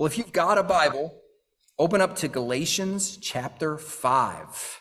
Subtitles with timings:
[0.00, 1.14] Well, if you've got a Bible,
[1.78, 4.80] open up to Galatians chapter 5.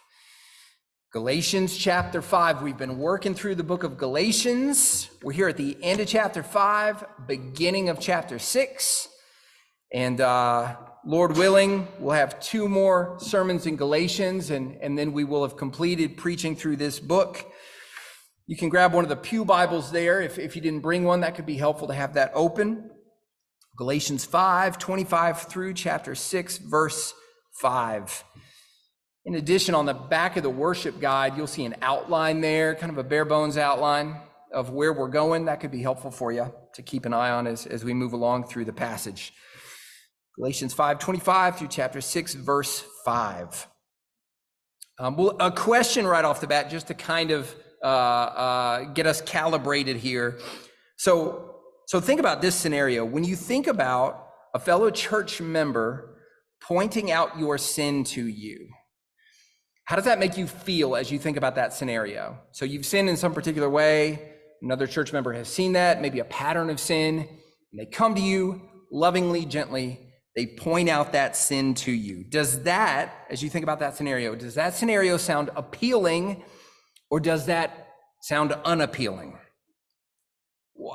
[1.12, 2.62] Galatians chapter 5.
[2.62, 5.10] We've been working through the book of Galatians.
[5.22, 9.10] We're here at the end of chapter 5, beginning of chapter 6.
[9.94, 15.26] And uh, Lord willing, we'll have two more sermons in Galatians, and, and then we
[15.26, 17.46] will have completed preaching through this book.
[18.48, 20.22] You can grab one of the Pew Bibles there.
[20.22, 22.90] If, if you didn't bring one, that could be helpful to have that open.
[23.80, 27.14] Galatians 5, 25 through chapter 6, verse
[27.62, 28.26] 5.
[29.24, 32.92] In addition, on the back of the worship guide, you'll see an outline there, kind
[32.92, 34.18] of a bare bones outline
[34.54, 35.46] of where we're going.
[35.46, 38.12] That could be helpful for you to keep an eye on as, as we move
[38.12, 39.32] along through the passage.
[40.36, 43.66] Galatians 5, 25 through chapter 6, verse 5.
[45.00, 49.06] Um, well, a question right off the bat, just to kind of uh, uh, get
[49.06, 50.38] us calibrated here.
[50.98, 51.49] So,
[51.90, 53.04] so think about this scenario.
[53.04, 56.20] When you think about a fellow church member
[56.62, 58.70] pointing out your sin to you,
[59.86, 62.38] how does that make you feel as you think about that scenario?
[62.52, 64.34] So you've sinned in some particular way.
[64.62, 67.28] Another church member has seen that, maybe a pattern of sin.
[67.72, 70.00] And they come to you lovingly, gently.
[70.36, 72.24] They point out that sin to you.
[72.24, 76.44] Does that, as you think about that scenario, does that scenario sound appealing
[77.10, 77.88] or does that
[78.22, 79.40] sound unappealing?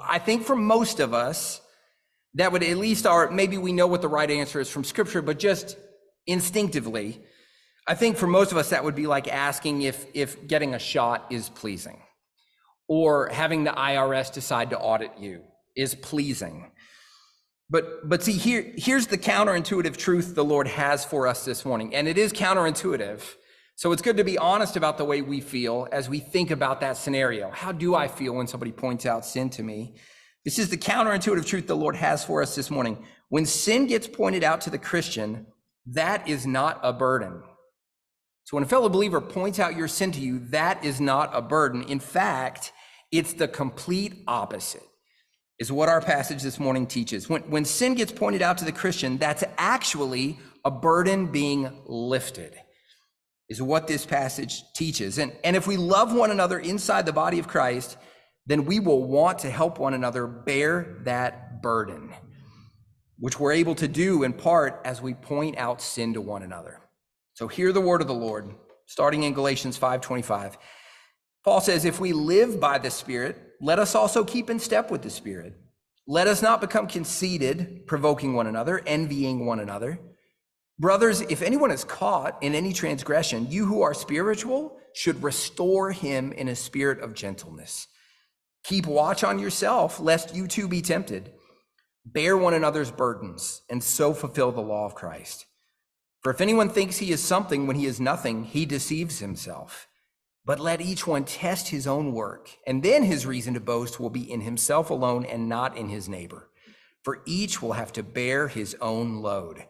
[0.02, 1.60] I think for most of us,
[2.34, 5.22] that would at least our maybe we know what the right answer is from scripture,
[5.22, 5.76] but just
[6.26, 7.22] instinctively,
[7.86, 10.78] I think for most of us that would be like asking if if getting a
[10.78, 12.00] shot is pleasing
[12.88, 15.42] or having the IRS decide to audit you
[15.76, 16.72] is pleasing.
[17.70, 21.94] But but see here here's the counterintuitive truth the Lord has for us this morning
[21.94, 23.20] and it is counterintuitive.
[23.76, 26.80] So it's good to be honest about the way we feel as we think about
[26.80, 27.50] that scenario.
[27.50, 29.96] How do I feel when somebody points out sin to me?
[30.44, 33.04] This is the counterintuitive truth the Lord has for us this morning.
[33.30, 35.46] When sin gets pointed out to the Christian,
[35.86, 37.42] that is not a burden.
[38.44, 41.42] So when a fellow believer points out your sin to you, that is not a
[41.42, 41.82] burden.
[41.84, 42.72] In fact,
[43.10, 44.82] it's the complete opposite,
[45.58, 47.28] is what our passage this morning teaches.
[47.28, 52.54] When, when sin gets pointed out to the Christian, that's actually a burden being lifted
[53.48, 55.18] is what this passage teaches.
[55.18, 57.96] And, and if we love one another inside the body of Christ,
[58.46, 62.12] then we will want to help one another bear that burden,
[63.18, 66.80] which we're able to do in part as we point out sin to one another.
[67.34, 68.54] So hear the word of the Lord,
[68.86, 70.56] starting in Galatians 5:25.
[71.42, 75.02] Paul says, "If we live by the Spirit, let us also keep in step with
[75.02, 75.54] the Spirit.
[76.06, 79.98] Let us not become conceited, provoking one another, envying one another."
[80.78, 86.32] Brothers, if anyone is caught in any transgression, you who are spiritual should restore him
[86.32, 87.86] in a spirit of gentleness.
[88.64, 91.32] Keep watch on yourself, lest you too be tempted.
[92.04, 95.46] Bear one another's burdens, and so fulfill the law of Christ.
[96.22, 99.86] For if anyone thinks he is something when he is nothing, he deceives himself.
[100.44, 104.10] But let each one test his own work, and then his reason to boast will
[104.10, 106.48] be in himself alone and not in his neighbor.
[107.02, 109.66] For each will have to bear his own load.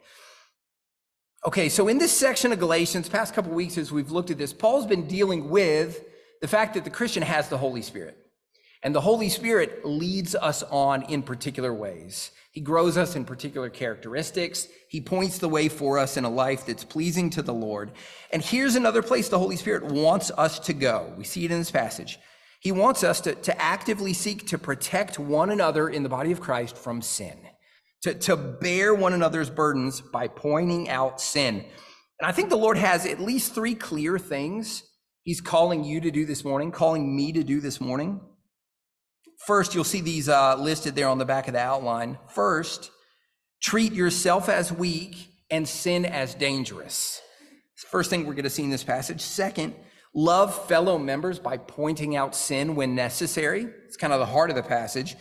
[1.47, 4.55] Okay, so in this section of Galatians, past couple weeks as we've looked at this,
[4.55, 6.03] Paul's been dealing with
[6.41, 8.17] the fact that the Christian has the Holy Spirit.
[8.83, 12.31] And the Holy Spirit leads us on in particular ways.
[12.53, 14.69] He grows us in particular characteristics.
[14.89, 17.93] He points the way for us in a life that's pleasing to the Lord.
[18.33, 21.13] And here's another place the Holy Spirit wants us to go.
[21.19, 22.19] We see it in this passage.
[22.61, 26.41] He wants us to, to actively seek to protect one another in the body of
[26.41, 27.37] Christ from sin
[28.05, 31.57] to, to bear one another's burdens by pointing out sin.
[32.21, 34.85] And I think the Lord has at least three clear things
[35.25, 38.21] He's calling you to do this morning, calling me to do this morning.
[39.47, 42.19] First, you'll see these uh, listed there on the back of the outline.
[42.29, 42.91] First,
[43.63, 47.23] treat yourself as weak and sin as dangerous.
[47.91, 49.23] First thing we're going to see in this passage.
[49.23, 49.75] Second,
[50.15, 53.67] love fellow members by pointing out sin when necessary.
[53.87, 55.17] It's kind of the heart of the passage.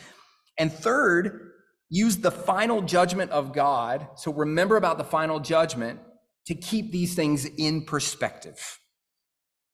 [0.57, 1.53] And third,
[1.93, 4.07] use the final judgment of God.
[4.15, 5.99] So remember about the final judgment
[6.47, 8.79] to keep these things in perspective.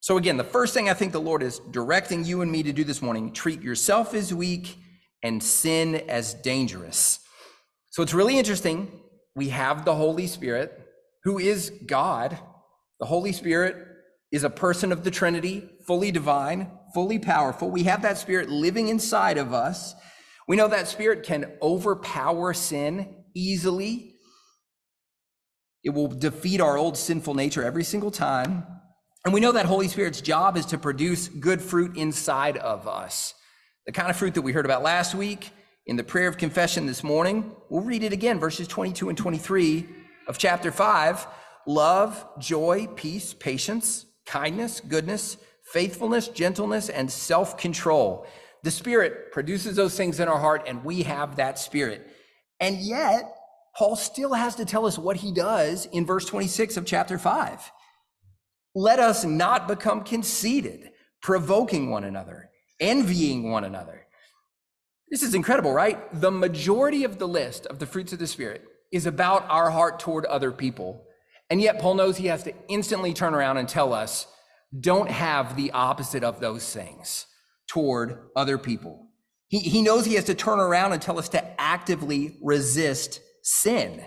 [0.01, 2.73] So, again, the first thing I think the Lord is directing you and me to
[2.73, 4.77] do this morning treat yourself as weak
[5.23, 7.19] and sin as dangerous.
[7.91, 8.91] So, it's really interesting.
[9.35, 10.77] We have the Holy Spirit,
[11.23, 12.37] who is God.
[12.99, 13.77] The Holy Spirit
[14.31, 17.71] is a person of the Trinity, fully divine, fully powerful.
[17.71, 19.95] We have that Spirit living inside of us.
[20.49, 24.15] We know that spirit can overpower sin easily.
[25.83, 28.65] It will defeat our old sinful nature every single time.
[29.23, 33.35] And we know that Holy Spirit's job is to produce good fruit inside of us.
[33.85, 35.51] The kind of fruit that we heard about last week
[35.85, 37.51] in the prayer of confession this morning.
[37.69, 39.87] We'll read it again, verses 22 and 23
[40.27, 41.27] of chapter 5.
[41.67, 45.37] Love, joy, peace, patience, kindness, goodness,
[45.71, 48.25] faithfulness, gentleness, and self control.
[48.63, 52.07] The Spirit produces those things in our heart, and we have that Spirit.
[52.59, 53.35] And yet,
[53.75, 57.71] Paul still has to tell us what he does in verse 26 of chapter 5.
[58.75, 60.91] Let us not become conceited,
[61.21, 64.05] provoking one another, envying one another.
[65.09, 65.99] This is incredible, right?
[66.19, 69.99] The majority of the list of the fruits of the Spirit is about our heart
[69.99, 71.05] toward other people.
[71.49, 74.27] And yet, Paul knows he has to instantly turn around and tell us
[74.77, 77.25] don't have the opposite of those things
[77.69, 79.07] toward other people.
[79.47, 84.03] He, he knows he has to turn around and tell us to actively resist sin.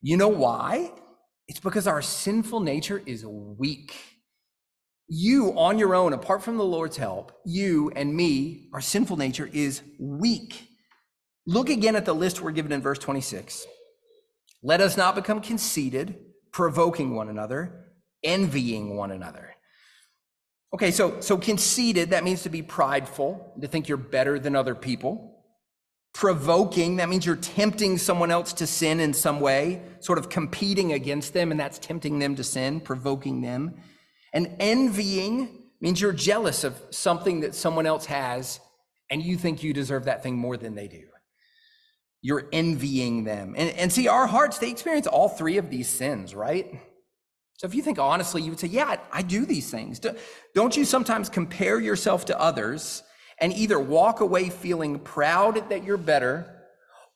[0.00, 0.92] You know why?
[1.48, 3.94] It's because our sinful nature is weak.
[5.08, 9.50] You, on your own, apart from the Lord's help, you and me, our sinful nature
[9.52, 10.68] is weak.
[11.46, 13.66] Look again at the list we're given in verse 26.
[14.62, 16.16] Let us not become conceited,
[16.52, 17.88] provoking one another,
[18.22, 19.51] envying one another.
[20.74, 24.74] Okay, so so conceited, that means to be prideful, to think you're better than other
[24.74, 25.28] people.
[26.14, 30.92] Provoking, that means you're tempting someone else to sin in some way, sort of competing
[30.92, 33.74] against them, and that's tempting them to sin, provoking them.
[34.32, 38.60] And envying means you're jealous of something that someone else has,
[39.10, 41.04] and you think you deserve that thing more than they do.
[42.22, 43.54] You're envying them.
[43.58, 46.80] And, and see, our hearts, they experience all three of these sins, right?
[47.62, 50.00] So if you think honestly, you would say, Yeah, I do these things.
[50.52, 53.04] Don't you sometimes compare yourself to others
[53.40, 56.52] and either walk away feeling proud that you're better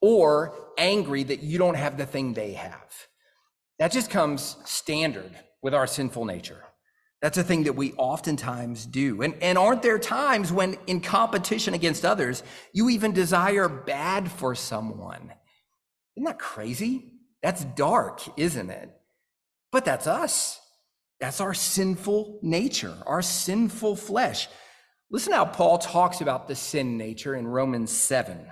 [0.01, 3.09] or angry that you don't have the thing they have?
[3.81, 6.63] That just comes standard with our sinful nature.
[7.21, 9.23] That's a thing that we oftentimes do.
[9.23, 14.55] And, and aren't there times when, in competition against others, you even desire bad for
[14.55, 15.33] someone?
[16.17, 17.15] Isn't that crazy?
[17.43, 18.96] That's dark, isn't it?
[19.77, 20.59] But that's us.
[21.21, 24.49] That's our sinful nature, our sinful flesh.
[25.11, 28.47] Listen how Paul talks about the sin nature in Romans 7,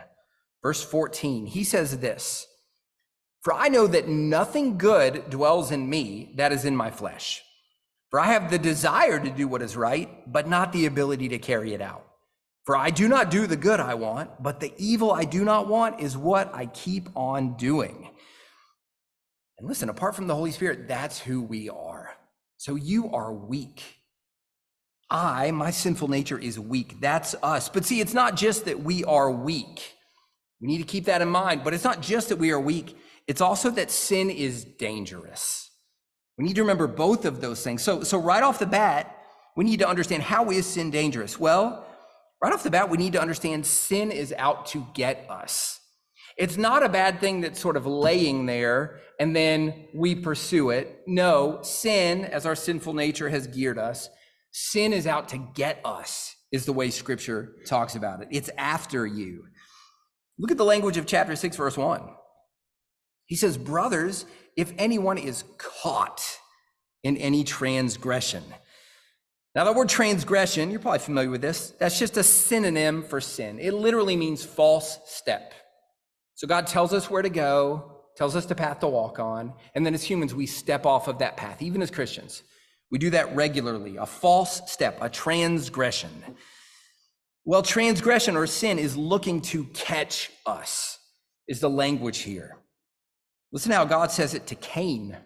[0.63, 1.47] verse 14.
[1.47, 2.47] He says this
[3.41, 7.43] For I know that nothing good dwells in me that is in my flesh.
[8.11, 11.39] For I have the desire to do what is right, but not the ability to
[11.39, 12.05] carry it out.
[12.65, 15.69] For I do not do the good I want, but the evil I do not
[15.69, 18.11] want is what I keep on doing.
[19.59, 22.15] And listen, apart from the Holy Spirit, that's who we are.
[22.57, 23.83] So you are weak.
[25.11, 27.01] I, my sinful nature is weak.
[27.01, 27.69] That's us.
[27.69, 29.95] But see, it's not just that we are weak.
[30.61, 31.63] We need to keep that in mind.
[31.63, 32.97] But it's not just that we are weak,
[33.27, 35.71] it's also that sin is dangerous.
[36.37, 37.83] We need to remember both of those things.
[37.83, 39.17] So, so right off the bat,
[39.57, 41.39] we need to understand how is sin dangerous?
[41.39, 41.87] Well,
[42.43, 45.81] right off the bat, we need to understand sin is out to get us.
[46.37, 51.03] It's not a bad thing that's sort of laying there and then we pursue it.
[51.07, 54.09] No, sin, as our sinful nature has geared us,
[54.51, 58.29] sin is out to get us, is the way scripture talks about it.
[58.33, 59.45] It's after you.
[60.39, 62.03] Look at the language of chapter 6, verse 1.
[63.27, 64.27] He says, Brothers,
[64.57, 66.39] if anyone is caught
[67.05, 68.43] in any transgression.
[69.55, 71.71] Now, the word transgression, you're probably familiar with this.
[71.79, 73.61] That's just a synonym for sin.
[73.61, 75.55] It literally means false step.
[76.35, 79.85] So God tells us where to go, tells us the path to walk on, and
[79.85, 82.43] then as humans, we step off of that path, even as Christians.
[82.91, 86.11] We do that regularly, a false step, a transgression.
[87.45, 90.99] Well, transgression or sin is looking to catch us,
[91.49, 92.57] is the language here.
[93.53, 95.17] Listen how God says it to Cain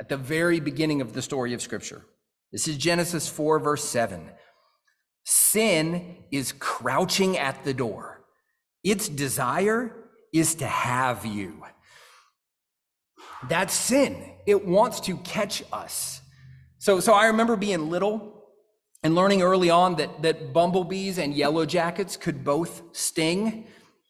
[0.00, 2.02] at the very beginning of the story of Scripture.
[2.52, 4.30] This is Genesis 4, verse 7.
[5.24, 8.24] Sin is crouching at the door.
[8.84, 9.92] Its desire
[10.38, 11.62] is to have you.
[13.48, 14.32] That's sin.
[14.46, 16.20] It wants to catch us.
[16.78, 18.44] So, so I remember being little
[19.02, 23.66] and learning early on that, that bumblebees and yellow jackets could both sting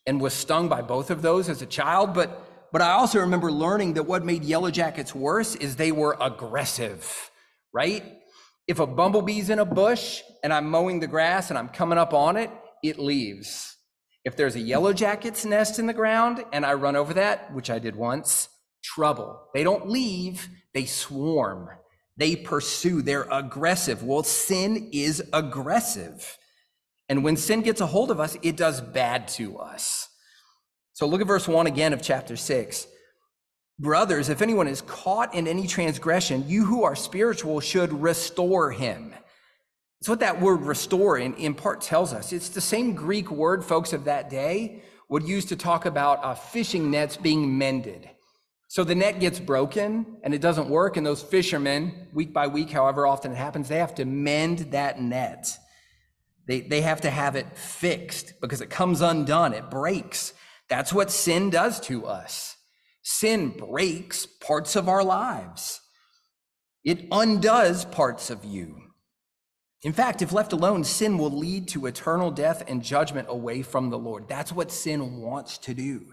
[0.07, 2.15] and was stung by both of those as a child.
[2.15, 6.17] But, but I also remember learning that what made yellow jackets worse is they were
[6.21, 7.31] aggressive,
[7.73, 8.05] right?
[8.67, 12.15] If a bumblebee's in a bush and I'm mowing the grass and I'm coming up
[12.15, 12.51] on it,
[12.83, 13.76] it leaves.
[14.27, 17.71] If there's a yellow jacket's nest in the ground and I run over that, which
[17.71, 18.49] I did once,
[18.83, 19.41] trouble.
[19.55, 21.69] They don't leave, they swarm.
[22.17, 24.03] They pursue, they're aggressive.
[24.03, 26.39] Well, sin is aggressive.
[27.09, 30.09] And when sin gets a hold of us, it does bad to us.
[30.95, 32.89] So look at verse 1 again of chapter 6.
[33.79, 39.15] Brothers, if anyone is caught in any transgression, you who are spiritual should restore him
[40.01, 42.33] it's what that word restore in, in part tells us.
[42.33, 46.35] It's the same Greek word, folks, of that day, would use to talk about uh,
[46.35, 48.09] fishing nets being mended.
[48.69, 52.71] So the net gets broken and it doesn't work, and those fishermen, week by week,
[52.71, 55.57] however often it happens, they have to mend that net.
[56.47, 60.33] They, they have to have it fixed because it comes undone, it breaks.
[60.69, 62.57] That's what sin does to us.
[63.03, 65.81] Sin breaks parts of our lives,
[66.85, 68.86] it undoes parts of you.
[69.87, 73.89] In fact, if left alone, sin will lead to eternal death and judgment away from
[73.89, 74.27] the Lord.
[74.27, 76.13] That's what sin wants to do.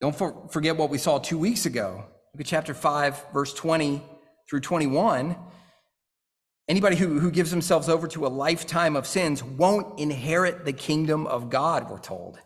[0.00, 2.04] Don't for, forget what we saw two weeks ago.
[2.32, 4.00] Look at chapter 5, verse 20
[4.48, 5.34] through 21.
[6.68, 11.26] Anybody who, who gives themselves over to a lifetime of sins won't inherit the kingdom
[11.26, 12.38] of God, we're told.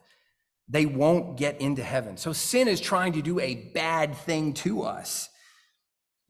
[0.66, 2.16] They won't get into heaven.
[2.16, 5.28] So sin is trying to do a bad thing to us.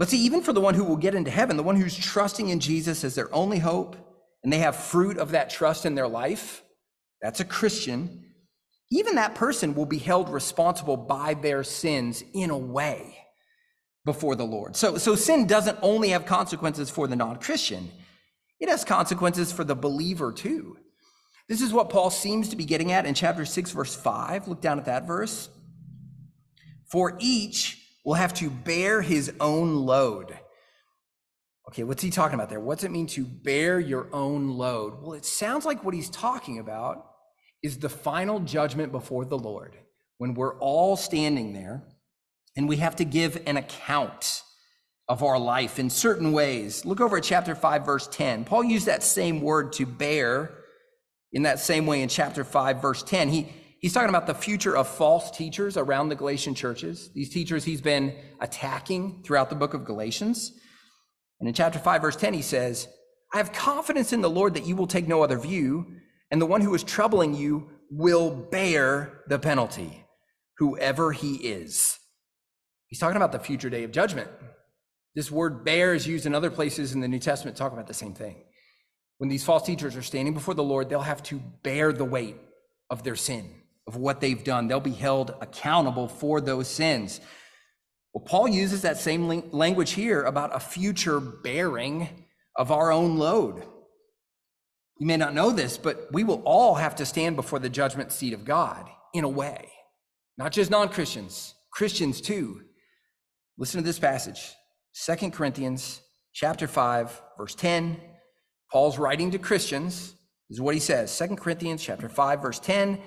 [0.01, 2.49] But see, even for the one who will get into heaven, the one who's trusting
[2.49, 3.97] in Jesus as their only hope,
[4.43, 6.63] and they have fruit of that trust in their life,
[7.21, 8.25] that's a Christian.
[8.91, 13.15] Even that person will be held responsible by their sins in a way
[14.07, 14.75] before the Lord.
[14.75, 17.91] So, so sin doesn't only have consequences for the non Christian,
[18.59, 20.79] it has consequences for the believer too.
[21.47, 24.49] This is what Paul seems to be getting at in chapter 6, verse 5.
[24.49, 25.51] Look down at that verse.
[26.87, 27.80] For each
[28.11, 30.37] will have to bear his own load.
[31.69, 32.59] Okay, what's he talking about there?
[32.59, 35.01] What's it mean to bear your own load?
[35.01, 37.07] Well, it sounds like what he's talking about
[37.63, 39.77] is the final judgment before the Lord
[40.19, 41.85] when we're all standing there
[42.57, 44.43] and we have to give an account
[45.09, 46.85] of our life in certain ways.
[46.85, 48.45] Look over at chapter 5, verse 10.
[48.45, 50.51] Paul used that same word to bear
[51.33, 53.29] in that same way in chapter 5, verse 10.
[53.29, 57.11] He, He's talking about the future of false teachers around the Galatian churches.
[57.15, 60.53] These teachers he's been attacking throughout the book of Galatians.
[61.41, 62.89] And in chapter 5, verse 10, he says,
[63.33, 65.87] I have confidence in the Lord that you will take no other view,
[66.31, 70.05] and the one who is troubling you will bear the penalty,
[70.59, 71.99] whoever he is.
[72.89, 74.29] He's talking about the future day of judgment.
[75.15, 77.87] This word bear is used in other places in the New Testament to talk about
[77.87, 78.45] the same thing.
[79.17, 82.37] When these false teachers are standing before the Lord, they'll have to bear the weight
[82.91, 83.60] of their sin
[83.91, 84.69] of what they've done.
[84.69, 87.21] They'll be held accountable for those sins.
[88.15, 92.09] Well, Paul uses that same language here about a future bearing
[92.55, 93.65] of our own load.
[95.01, 98.13] You may not know this, but we will all have to stand before the judgment
[98.13, 99.69] seat of God in a way.
[100.39, 102.61] Not just non Christians, Christians too.
[103.59, 104.55] Listen to this passage
[104.93, 106.01] Second Corinthians
[106.33, 107.97] chapter 5, verse 10.
[108.71, 110.15] Paul's writing to Christians.
[110.49, 111.11] This is what he says.
[111.11, 113.01] Second Corinthians chapter 5, verse 10.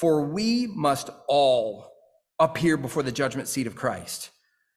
[0.00, 1.92] For we must all
[2.38, 4.30] appear before the judgment seat of Christ,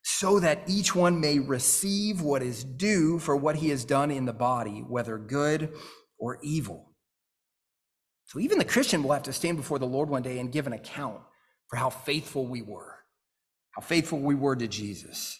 [0.03, 4.25] so that each one may receive what is due for what he has done in
[4.25, 5.73] the body, whether good
[6.17, 6.95] or evil.
[8.25, 10.65] So even the Christian will have to stand before the Lord one day and give
[10.65, 11.19] an account
[11.67, 12.95] for how faithful we were,
[13.71, 15.39] how faithful we were to Jesus.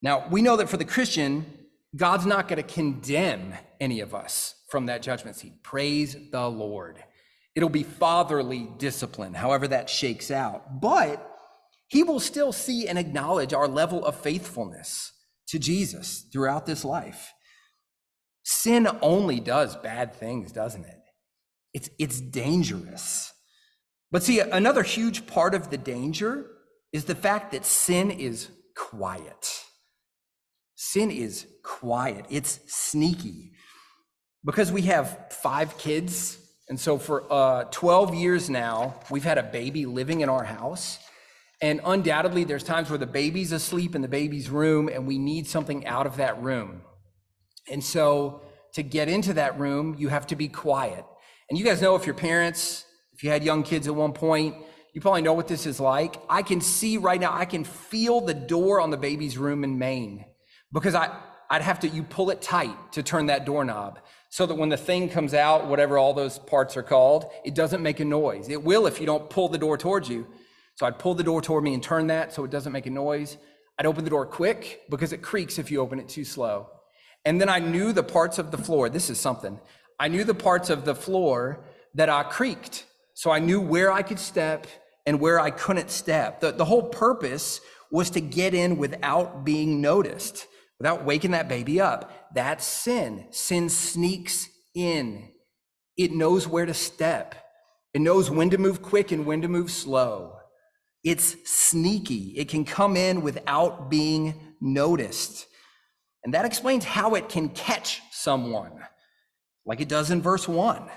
[0.00, 1.44] Now, we know that for the Christian,
[1.94, 5.62] God's not going to condemn any of us from that judgment seat.
[5.62, 7.02] Praise the Lord.
[7.56, 10.80] It'll be fatherly discipline, however that shakes out.
[10.80, 11.26] But
[11.88, 15.12] he will still see and acknowledge our level of faithfulness
[15.48, 17.32] to Jesus throughout this life.
[18.44, 21.00] Sin only does bad things, doesn't it?
[21.72, 23.32] It's, it's dangerous.
[24.10, 26.50] But see, another huge part of the danger
[26.92, 29.64] is the fact that sin is quiet.
[30.74, 33.52] Sin is quiet, it's sneaky.
[34.44, 39.42] Because we have five kids and so for uh, 12 years now, we've had a
[39.42, 40.98] baby living in our house.
[41.62, 45.46] And undoubtedly, there's times where the baby's asleep in the baby's room and we need
[45.46, 46.82] something out of that room.
[47.70, 48.42] And so
[48.74, 51.04] to get into that room, you have to be quiet.
[51.48, 54.56] And you guys know if your parents, if you had young kids at one point,
[54.92, 56.16] you probably know what this is like.
[56.28, 59.78] I can see right now, I can feel the door on the baby's room in
[59.78, 60.24] Maine
[60.72, 61.16] because I,
[61.48, 64.76] I'd have to, you pull it tight to turn that doorknob so that when the
[64.76, 68.48] thing comes out, whatever all those parts are called, it doesn't make a noise.
[68.48, 70.26] It will if you don't pull the door towards you.
[70.74, 72.90] So I'd pull the door toward me and turn that so it doesn't make a
[72.90, 73.38] noise.
[73.78, 76.68] I'd open the door quick because it creaks if you open it too slow.
[77.24, 78.88] And then I knew the parts of the floor.
[78.88, 79.58] This is something.
[79.98, 81.64] I knew the parts of the floor
[81.94, 82.84] that I creaked.
[83.14, 84.66] So I knew where I could step
[85.06, 86.40] and where I couldn't step.
[86.40, 90.46] The, the whole purpose was to get in without being noticed
[90.78, 92.30] without waking that baby up.
[92.34, 93.26] That's sin.
[93.30, 95.30] Sin sneaks in.
[95.96, 97.34] It knows where to step.
[97.94, 100.36] It knows when to move quick and when to move slow.
[101.02, 102.34] It's sneaky.
[102.36, 105.46] It can come in without being noticed.
[106.24, 108.72] And that explains how it can catch someone,
[109.64, 110.88] like it does in verse one.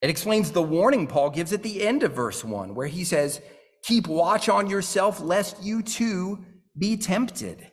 [0.00, 3.40] It explains the warning Paul gives at the end of verse 1, where he says,
[3.84, 6.44] Keep watch on yourself, lest you too
[6.76, 7.67] be tempted.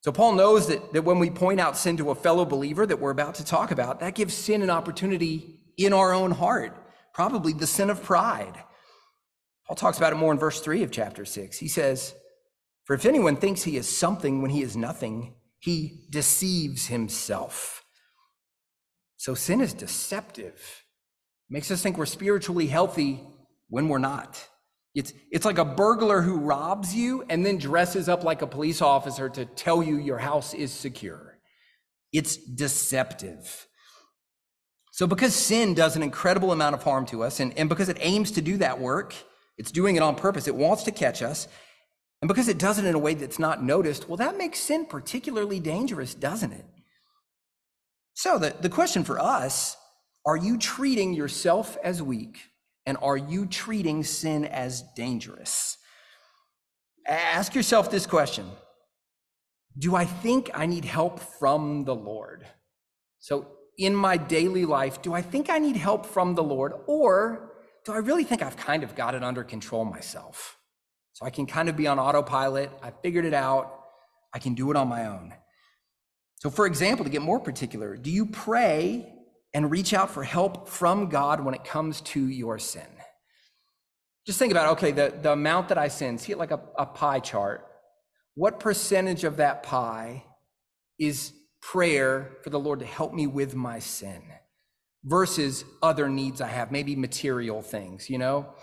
[0.00, 3.00] So Paul knows that, that when we point out sin to a fellow believer that
[3.00, 6.76] we're about to talk about, that gives sin an opportunity in our own heart,
[7.12, 8.54] probably the sin of pride.
[9.66, 11.58] Paul talks about it more in verse 3 of chapter 6.
[11.58, 12.14] He says,
[12.84, 17.84] For if anyone thinks he is something when he is nothing, he deceives himself.
[19.16, 20.84] So sin is deceptive.
[21.48, 23.20] It makes us think we're spiritually healthy
[23.68, 24.48] when we're not.
[24.98, 28.82] It's, it's like a burglar who robs you and then dresses up like a police
[28.82, 31.38] officer to tell you your house is secure.
[32.12, 33.68] It's deceptive.
[34.90, 37.98] So, because sin does an incredible amount of harm to us, and, and because it
[38.00, 39.14] aims to do that work,
[39.56, 41.46] it's doing it on purpose, it wants to catch us,
[42.20, 44.84] and because it does it in a way that's not noticed, well, that makes sin
[44.84, 46.66] particularly dangerous, doesn't it?
[48.14, 49.76] So, the, the question for us
[50.26, 52.40] are you treating yourself as weak
[52.88, 55.76] and are you treating sin as dangerous?
[57.06, 58.50] Ask yourself this question
[59.78, 62.46] Do I think I need help from the Lord?
[63.20, 66.72] So, in my daily life, do I think I need help from the Lord?
[66.86, 67.52] Or
[67.84, 70.56] do I really think I've kind of got it under control myself?
[71.12, 72.70] So I can kind of be on autopilot.
[72.82, 73.84] I figured it out.
[74.32, 75.34] I can do it on my own.
[76.36, 79.12] So, for example, to get more particular, do you pray
[79.58, 82.86] and reach out for help from God when it comes to your sin.
[84.24, 86.86] Just think about, okay, the, the amount that I sin, see it like a, a
[86.86, 87.66] pie chart.
[88.36, 90.22] What percentage of that pie
[90.96, 94.22] is prayer for the Lord to help me with my sin
[95.02, 98.54] versus other needs I have, maybe material things, you know?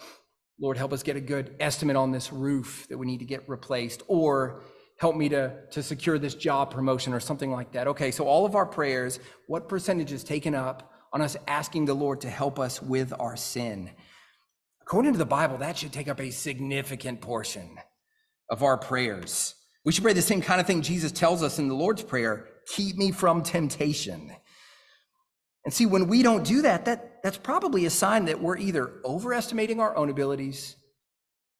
[0.61, 3.49] Lord, help us get a good estimate on this roof that we need to get
[3.49, 4.61] replaced, or
[4.97, 7.87] help me to, to secure this job promotion or something like that.
[7.87, 11.93] Okay, so all of our prayers, what percentage is taken up on us asking the
[11.93, 13.91] Lord to help us with our sin?
[14.81, 17.77] According to the Bible, that should take up a significant portion
[18.49, 19.55] of our prayers.
[19.83, 22.47] We should pray the same kind of thing Jesus tells us in the Lord's Prayer
[22.67, 24.31] keep me from temptation.
[25.65, 29.01] And see, when we don't do that, that that's probably a sign that we're either
[29.03, 30.75] overestimating our own abilities,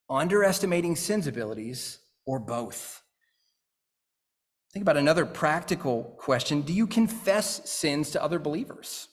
[0.10, 3.02] underestimating sin's abilities, or both.
[4.76, 6.60] Think about another practical question.
[6.60, 9.08] Do you confess sins to other believers?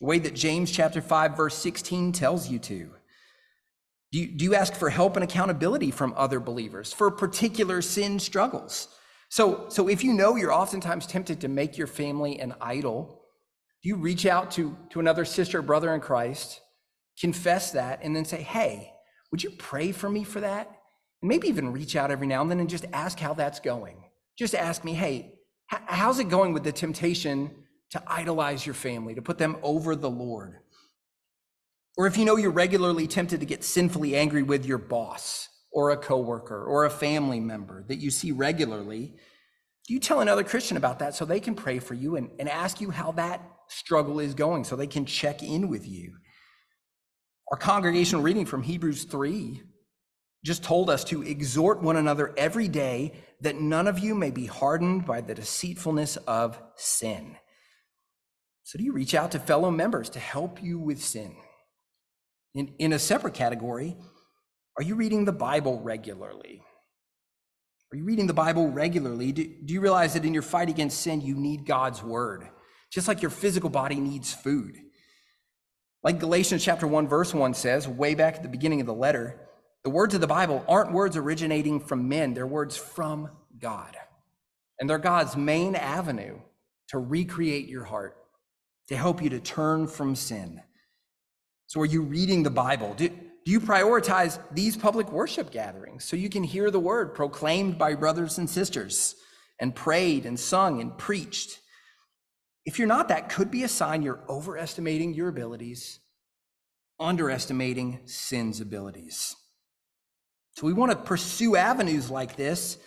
[0.00, 2.90] The way that James chapter 5 verse 16 tells you to.
[4.12, 8.18] Do you, do you ask for help and accountability from other believers for particular sin
[8.18, 8.88] struggles?
[9.30, 13.22] So, so if you know you're oftentimes tempted to make your family an idol,
[13.82, 16.60] do you reach out to, to another sister or brother in Christ,
[17.18, 18.92] confess that, and then say, hey,
[19.30, 20.66] would you pray for me for that?
[21.22, 24.04] And maybe even reach out every now and then and just ask how that's going
[24.38, 25.34] just ask me, hey,
[25.66, 27.50] how's it going with the temptation
[27.90, 30.58] to idolize your family, to put them over the Lord?
[31.96, 35.90] Or if you know you're regularly tempted to get sinfully angry with your boss or
[35.90, 39.14] a coworker or a family member that you see regularly,
[39.86, 42.48] do you tell another Christian about that so they can pray for you and, and
[42.48, 46.14] ask you how that struggle is going so they can check in with you?
[47.50, 49.62] Our congregational reading from Hebrews 3
[50.44, 54.46] just told us to exhort one another every day that none of you may be
[54.46, 57.36] hardened by the deceitfulness of sin.
[58.64, 61.34] So, do you reach out to fellow members to help you with sin?
[62.54, 63.96] In, in a separate category,
[64.76, 66.62] are you reading the Bible regularly?
[67.92, 69.32] Are you reading the Bible regularly?
[69.32, 72.46] Do, do you realize that in your fight against sin, you need God's word,
[72.90, 74.76] just like your physical body needs food?
[76.02, 79.47] Like Galatians chapter 1, verse 1 says, way back at the beginning of the letter,
[79.84, 83.96] the words of the Bible aren't words originating from men, they're words from God.
[84.80, 86.38] And they're God's main avenue
[86.88, 88.16] to recreate your heart,
[88.88, 90.60] to help you to turn from sin.
[91.66, 92.94] So, are you reading the Bible?
[92.96, 97.78] Do, do you prioritize these public worship gatherings so you can hear the word proclaimed
[97.78, 99.14] by brothers and sisters
[99.58, 101.58] and prayed and sung and preached?
[102.64, 106.00] If you're not, that could be a sign you're overestimating your abilities,
[107.00, 109.34] underestimating sin's abilities.
[110.58, 112.78] So we want to pursue avenues like this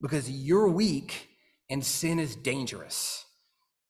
[0.00, 1.28] because you're weak
[1.68, 3.26] and sin is dangerous.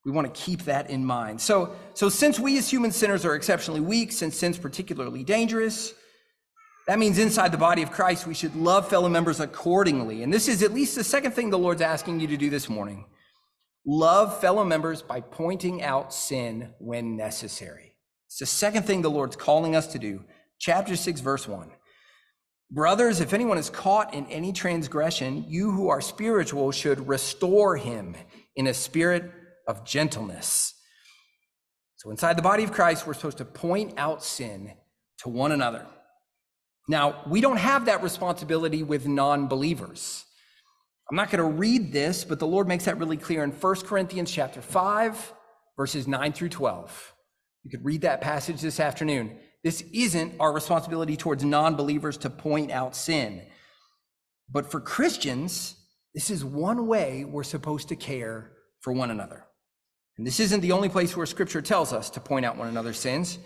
[0.05, 1.41] We want to keep that in mind.
[1.41, 5.95] So, so since we as human sinners are exceptionally weak, since sin's particularly dangerous,
[6.89, 10.25] that means inside the body of Christ, we should love fellow members accordingly.
[10.25, 12.69] And this is at least the second thing the Lord's asking you to do this
[12.69, 13.05] morning.
[13.87, 17.95] Love fellow members by pointing out sin when necessary.
[18.27, 20.25] It's the second thing the Lord's calling us to do.
[20.59, 21.71] Chapter 6, verse 1.
[22.71, 28.17] Brothers, if anyone is caught in any transgression, you who are spiritual should restore him
[28.57, 29.31] in a spirit
[29.67, 30.75] of gentleness.
[31.97, 34.73] So, inside the body of Christ, we're supposed to point out sin
[35.19, 35.87] to one another.
[36.89, 40.25] Now, we don't have that responsibility with non believers.
[41.11, 43.75] I'm not going to read this, but the Lord makes that really clear in 1
[43.83, 45.33] Corinthians chapter 5,
[45.77, 47.15] verses 9 through 12.
[47.63, 49.39] You could read that passage this afternoon.
[49.65, 53.43] This isn't our responsibility towards non believers to point out sin.
[54.49, 55.75] But for Christians,
[56.15, 59.47] this is one way we're supposed to care for one another.
[60.19, 62.99] And this isn't the only place where scripture tells us to point out one another's
[62.99, 63.39] sins.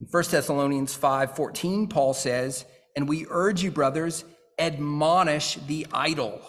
[0.00, 2.64] In 1 Thessalonians 5:14, Paul says,
[2.96, 4.24] "And we urge you, brothers,
[4.58, 6.40] admonish the idle."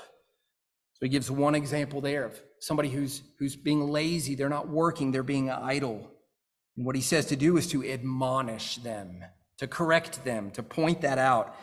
[0.94, 5.12] So he gives one example there of somebody who's who's being lazy, they're not working,
[5.12, 6.10] they're being idle.
[6.78, 9.24] And what he says to do is to admonish them,
[9.58, 11.56] to correct them, to point that out.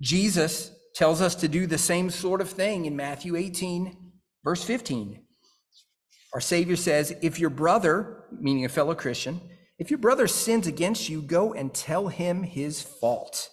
[0.00, 3.96] Jesus tells us to do the same sort of thing in Matthew 18,
[4.44, 5.22] verse 15.
[6.34, 9.40] Our Savior says, If your brother, meaning a fellow Christian,
[9.78, 13.50] if your brother sins against you, go and tell him his fault.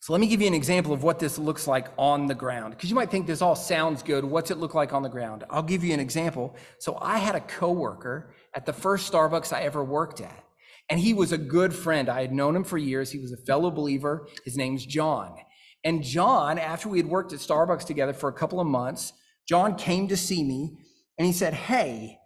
[0.00, 2.74] So let me give you an example of what this looks like on the ground.
[2.74, 4.24] Because you might think this all sounds good.
[4.24, 5.44] What's it look like on the ground?
[5.48, 6.56] I'll give you an example.
[6.78, 10.44] So I had a coworker at the first Starbucks I ever worked at.
[10.88, 12.08] And he was a good friend.
[12.08, 13.10] I had known him for years.
[13.10, 14.28] He was a fellow believer.
[14.44, 15.36] His name's John.
[15.84, 19.12] And John, after we had worked at Starbucks together for a couple of months,
[19.48, 20.78] John came to see me
[21.18, 22.18] and he said, Hey,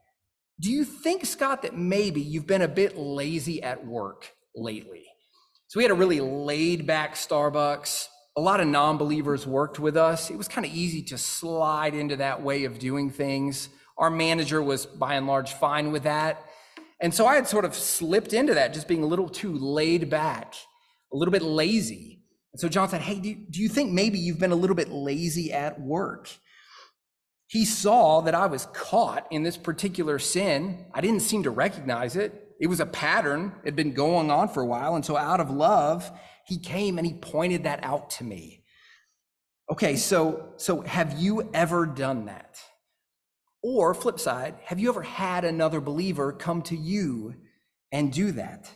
[0.58, 5.04] do you think, Scott, that maybe you've been a bit lazy at work lately?
[5.68, 8.06] So we had a really laid back Starbucks.
[8.36, 10.30] A lot of non believers worked with us.
[10.30, 13.68] It was kind of easy to slide into that way of doing things.
[13.98, 16.44] Our manager was by and large fine with that.
[17.00, 20.08] And so I had sort of slipped into that, just being a little too laid
[20.08, 20.54] back,
[21.12, 22.22] a little bit lazy.
[22.52, 24.88] And so John said, Hey, do, do you think maybe you've been a little bit
[24.88, 26.30] lazy at work?
[27.48, 30.86] He saw that I was caught in this particular sin.
[30.92, 32.42] I didn't seem to recognize it.
[32.60, 34.94] It was a pattern, it had been going on for a while.
[34.94, 36.10] And so, out of love,
[36.46, 38.64] he came and he pointed that out to me.
[39.70, 42.58] Okay, so, so have you ever done that?
[43.68, 47.34] Or, flip side, have you ever had another believer come to you
[47.90, 48.70] and do that?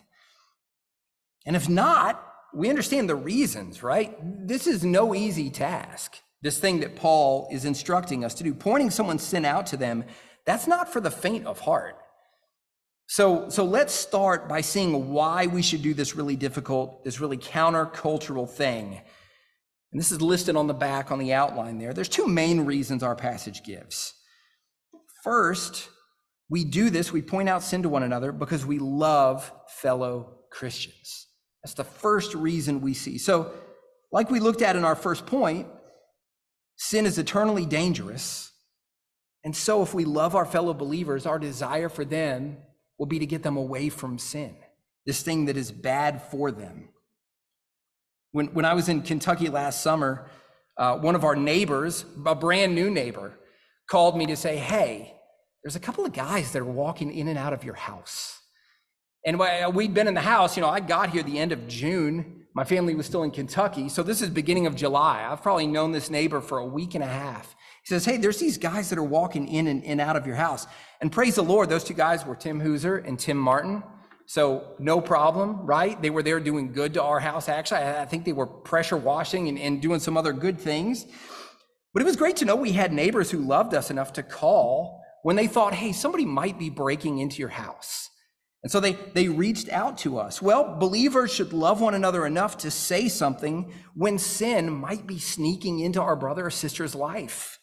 [1.46, 4.16] And if not, we understand the reasons, right?
[4.48, 8.90] This is no easy task this thing that Paul is instructing us to do, pointing
[8.90, 10.05] someone's sin out to them,
[10.46, 11.96] that's not for the faint of heart.
[13.07, 17.37] So, so let's start by seeing why we should do this really difficult, this really
[17.37, 19.00] countercultural thing.
[19.92, 21.92] And this is listed on the back on the outline there.
[21.92, 24.14] There's two main reasons our passage gives.
[25.22, 25.88] First,
[26.48, 31.26] we do this, we point out sin to one another because we love fellow Christians.
[31.62, 33.18] That's the first reason we see.
[33.18, 33.52] So,
[34.12, 35.68] like we looked at in our first point,
[36.83, 38.52] Sin is eternally dangerous.
[39.44, 42.56] And so, if we love our fellow believers, our desire for them
[42.98, 44.56] will be to get them away from sin,
[45.04, 46.88] this thing that is bad for them.
[48.33, 50.30] When, when I was in Kentucky last summer,
[50.78, 53.35] uh, one of our neighbors, a brand new neighbor,
[53.90, 55.14] called me to say, Hey,
[55.62, 58.40] there's a couple of guys that are walking in and out of your house.
[59.26, 61.68] And uh, we'd been in the house, you know, I got here the end of
[61.68, 63.88] June my family was still in Kentucky.
[63.88, 65.26] So this is beginning of July.
[65.29, 67.55] I've probably known this neighbor for a week and a half.
[67.85, 70.37] He says, Hey, there's these guys that are walking in and, and out of your
[70.37, 70.66] house.
[71.00, 73.83] And praise the Lord, those two guys were Tim Hooser and Tim Martin.
[74.26, 76.00] So no problem, right?
[76.00, 77.48] They were there doing good to our house.
[77.48, 81.07] Actually, I, think they were pressure washing and, and doing some other good things.
[81.92, 85.03] But it was great to know we had neighbors who loved us enough to call
[85.22, 88.09] when they thought, hey, somebody might be breaking into your house.
[88.62, 90.42] And so they, they reached out to us.
[90.42, 95.81] Well, believers should love one another enough to say something when sin might be sneaking
[95.81, 97.59] into our brother or sister's life.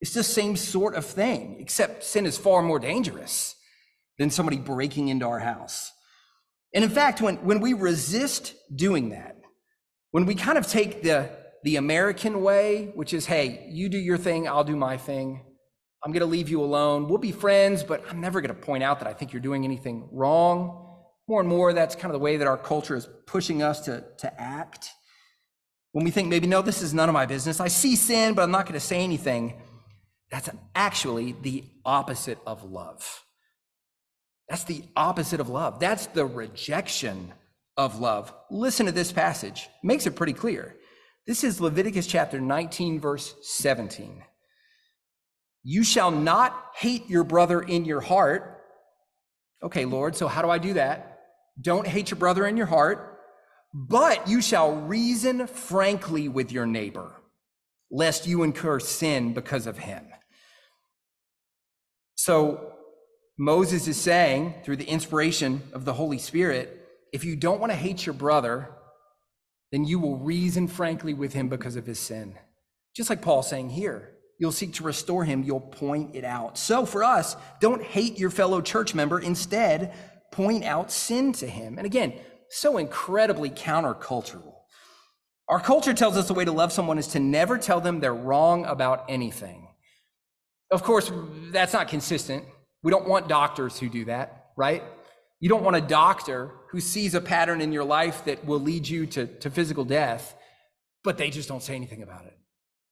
[0.00, 3.54] It's the same sort of thing, except sin is far more dangerous
[4.18, 5.92] than somebody breaking into our house.
[6.74, 9.36] And in fact, when, when we resist doing that,
[10.10, 11.30] when we kind of take the,
[11.64, 15.40] the American way, which is, hey, you do your thing, I'll do my thing,
[16.04, 17.08] I'm going to leave you alone.
[17.08, 19.64] We'll be friends, but I'm never going to point out that I think you're doing
[19.64, 20.78] anything wrong.
[21.28, 24.04] More and more, that's kind of the way that our culture is pushing us to,
[24.18, 24.90] to act.
[25.92, 27.60] When we think maybe, no, this is none of my business.
[27.60, 29.60] I see sin, but I'm not going to say anything.
[30.32, 33.22] That's actually the opposite of love.
[34.48, 35.78] That's the opposite of love.
[35.78, 37.32] That's the rejection
[37.76, 38.34] of love.
[38.50, 40.74] Listen to this passage, makes it pretty clear.
[41.24, 44.24] This is Leviticus chapter 19, verse 17.
[45.62, 48.60] You shall not hate your brother in your heart.
[49.62, 51.20] Okay, Lord, so how do I do that?
[51.60, 53.20] Don't hate your brother in your heart,
[53.72, 57.12] but you shall reason frankly with your neighbor,
[57.88, 60.04] lest you incur sin because of him.
[62.16, 62.72] So,
[63.38, 67.78] Moses is saying, through the inspiration of the Holy Spirit, if you don't want to
[67.78, 68.70] hate your brother,
[69.72, 72.38] then you will reason frankly with him because of his sin.
[72.94, 76.58] Just like Paul saying here, you'll seek to restore him, you'll point it out.
[76.58, 79.18] So for us, don't hate your fellow church member.
[79.18, 79.94] Instead,
[80.30, 81.78] point out sin to him.
[81.78, 82.12] And again,
[82.50, 84.52] so incredibly countercultural.
[85.48, 88.14] Our culture tells us the way to love someone is to never tell them they're
[88.14, 89.68] wrong about anything.
[90.70, 91.10] Of course,
[91.50, 92.44] that's not consistent.
[92.82, 94.82] We don't want doctors who do that, right?
[95.42, 98.86] You don't want a doctor who sees a pattern in your life that will lead
[98.86, 100.36] you to, to physical death,
[101.02, 102.38] but they just don't say anything about it.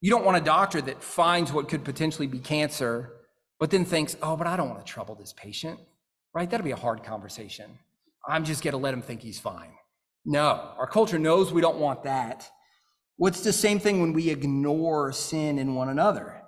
[0.00, 3.12] You don't want a doctor that finds what could potentially be cancer,
[3.60, 5.78] but then thinks, oh, but I don't want to trouble this patient,
[6.34, 6.50] right?
[6.50, 7.78] That'll be a hard conversation.
[8.26, 9.70] I'm just going to let him think he's fine.
[10.24, 12.50] No, our culture knows we don't want that.
[13.16, 16.42] What's the same thing when we ignore sin in one another?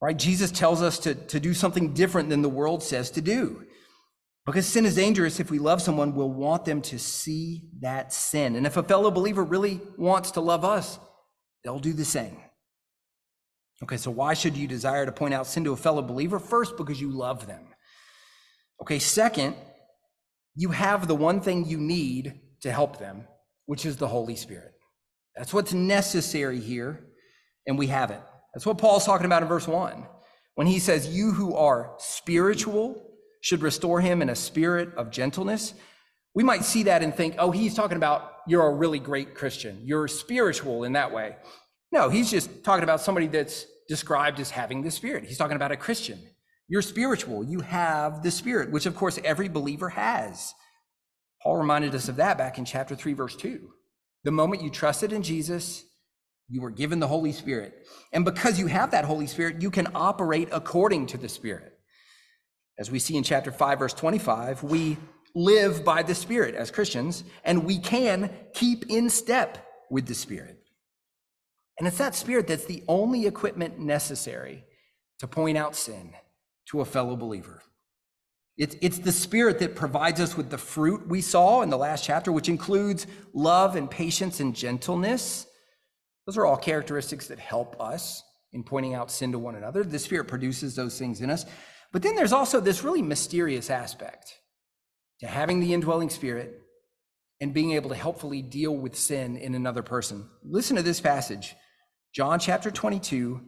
[0.00, 0.16] Right?
[0.16, 3.66] Jesus tells us to, to do something different than the world says to do.
[4.50, 5.38] Because sin is dangerous.
[5.38, 8.56] If we love someone, we'll want them to see that sin.
[8.56, 10.98] And if a fellow believer really wants to love us,
[11.62, 12.36] they'll do the same.
[13.84, 16.40] Okay, so why should you desire to point out sin to a fellow believer?
[16.40, 17.62] First, because you love them.
[18.82, 19.54] Okay, second,
[20.56, 23.28] you have the one thing you need to help them,
[23.66, 24.72] which is the Holy Spirit.
[25.36, 27.06] That's what's necessary here,
[27.68, 28.20] and we have it.
[28.52, 30.08] That's what Paul's talking about in verse 1
[30.56, 33.09] when he says, You who are spiritual
[33.40, 35.74] should restore him in a spirit of gentleness.
[36.34, 39.80] We might see that and think, Oh, he's talking about you're a really great Christian.
[39.84, 41.36] You're spiritual in that way.
[41.92, 45.24] No, he's just talking about somebody that's described as having the Spirit.
[45.24, 46.20] He's talking about a Christian.
[46.68, 47.42] You're spiritual.
[47.42, 50.54] You have the Spirit, which of course every believer has.
[51.42, 53.68] Paul reminded us of that back in chapter 3, verse 2.
[54.22, 55.84] The moment you trusted in Jesus,
[56.48, 57.86] you were given the Holy Spirit.
[58.12, 61.72] And because you have that Holy Spirit, you can operate according to the Spirit.
[62.80, 64.96] As we see in chapter 5, verse 25, we
[65.34, 70.56] live by the Spirit as Christians, and we can keep in step with the Spirit.
[71.78, 74.64] And it's that Spirit that's the only equipment necessary
[75.18, 76.14] to point out sin
[76.70, 77.60] to a fellow believer.
[78.56, 82.02] It's, it's the Spirit that provides us with the fruit we saw in the last
[82.02, 85.46] chapter, which includes love and patience and gentleness.
[86.26, 88.22] Those are all characteristics that help us
[88.54, 89.84] in pointing out sin to one another.
[89.84, 91.44] The Spirit produces those things in us.
[91.92, 94.34] But then there's also this really mysterious aspect
[95.20, 96.60] to having the indwelling Spirit
[97.40, 100.28] and being able to helpfully deal with sin in another person.
[100.44, 101.56] Listen to this passage
[102.14, 103.40] John chapter 22,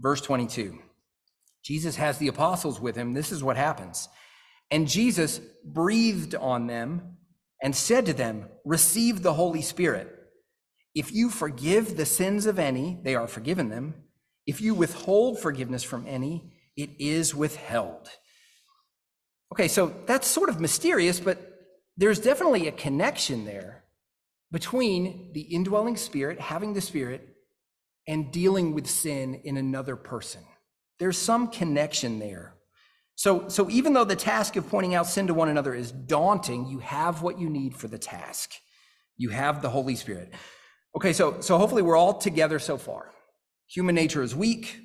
[0.00, 0.78] verse 22.
[1.62, 3.12] Jesus has the apostles with him.
[3.12, 4.08] This is what happens.
[4.70, 7.16] And Jesus breathed on them
[7.62, 10.16] and said to them, Receive the Holy Spirit.
[10.94, 13.94] If you forgive the sins of any, they are forgiven them.
[14.46, 16.49] If you withhold forgiveness from any,
[16.82, 18.08] it is withheld.
[19.52, 21.38] Okay, so that's sort of mysterious, but
[21.96, 23.84] there's definitely a connection there
[24.52, 27.26] between the indwelling spirit, having the spirit,
[28.06, 30.42] and dealing with sin in another person.
[30.98, 32.54] There's some connection there.
[33.16, 36.66] So, so even though the task of pointing out sin to one another is daunting,
[36.66, 38.52] you have what you need for the task.
[39.16, 40.32] You have the Holy Spirit.
[40.96, 43.12] Okay, so, so hopefully we're all together so far.
[43.68, 44.80] Human nature is weak,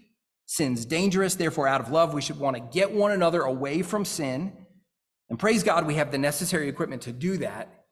[0.45, 4.05] sin's dangerous, therefore, out of love, we should want to get one another away from
[4.05, 4.53] sin.
[5.29, 7.86] And praise God, we have the necessary equipment to do that,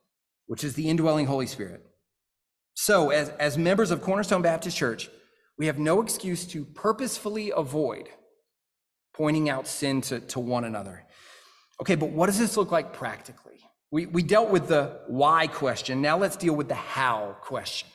[0.45, 1.83] which is the indwelling Holy Spirit.
[2.75, 5.09] So, as, as members of Cornerstone Baptist Church,
[5.57, 8.09] we have no excuse to purposefully avoid
[9.13, 11.05] pointing out sin to, to one another.
[11.81, 13.59] Okay, but what does this look like practically?
[13.91, 16.01] We, we dealt with the why question.
[16.01, 17.89] Now let's deal with the how question.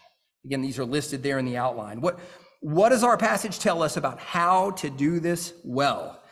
[0.44, 2.00] Again, these are listed there in the outline.
[2.00, 2.20] What,
[2.60, 6.22] what does our passage tell us about how to do this well?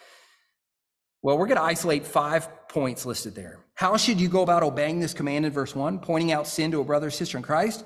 [1.22, 3.58] Well, we're going to isolate five points listed there.
[3.74, 6.80] How should you go about obeying this command in verse one, pointing out sin to
[6.80, 7.84] a brother or sister in Christ?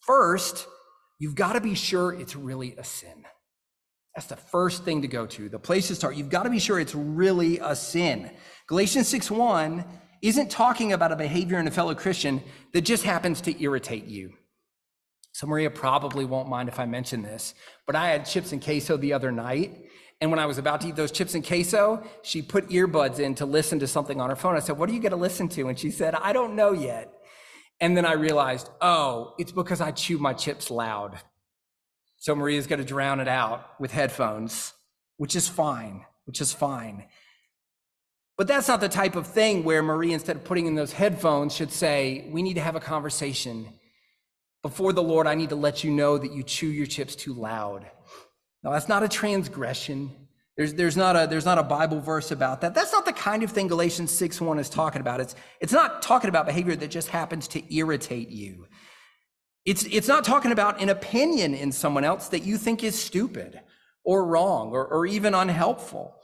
[0.00, 0.66] First,
[1.18, 3.24] you've got to be sure it's really a sin.
[4.14, 6.16] That's the first thing to go to, the place to start.
[6.16, 8.30] You've got to be sure it's really a sin.
[8.66, 9.84] Galatians 6 1
[10.22, 14.32] isn't talking about a behavior in a fellow Christian that just happens to irritate you.
[15.36, 17.52] So Maria probably won't mind if I mention this,
[17.84, 19.84] but I had chips and queso the other night.
[20.22, 23.34] And when I was about to eat those chips and queso, she put earbuds in
[23.34, 24.56] to listen to something on her phone.
[24.56, 25.68] I said, What are you going to listen to?
[25.68, 27.12] And she said, I don't know yet.
[27.82, 31.18] And then I realized, oh, it's because I chew my chips loud.
[32.16, 34.72] So Maria's going to drown it out with headphones,
[35.18, 37.04] which is fine, which is fine.
[38.38, 41.54] But that's not the type of thing where Maria, instead of putting in those headphones,
[41.54, 43.68] should say, We need to have a conversation.
[44.66, 47.32] Before the Lord, I need to let you know that you chew your chips too
[47.32, 47.86] loud.
[48.64, 50.10] Now, that's not a transgression.
[50.56, 52.74] There's, there's, not a, there's not a Bible verse about that.
[52.74, 55.20] That's not the kind of thing Galatians 6 1 is talking about.
[55.20, 58.66] It's, it's not talking about behavior that just happens to irritate you.
[59.64, 63.60] It's, it's not talking about an opinion in someone else that you think is stupid
[64.02, 66.16] or wrong or, or even unhelpful.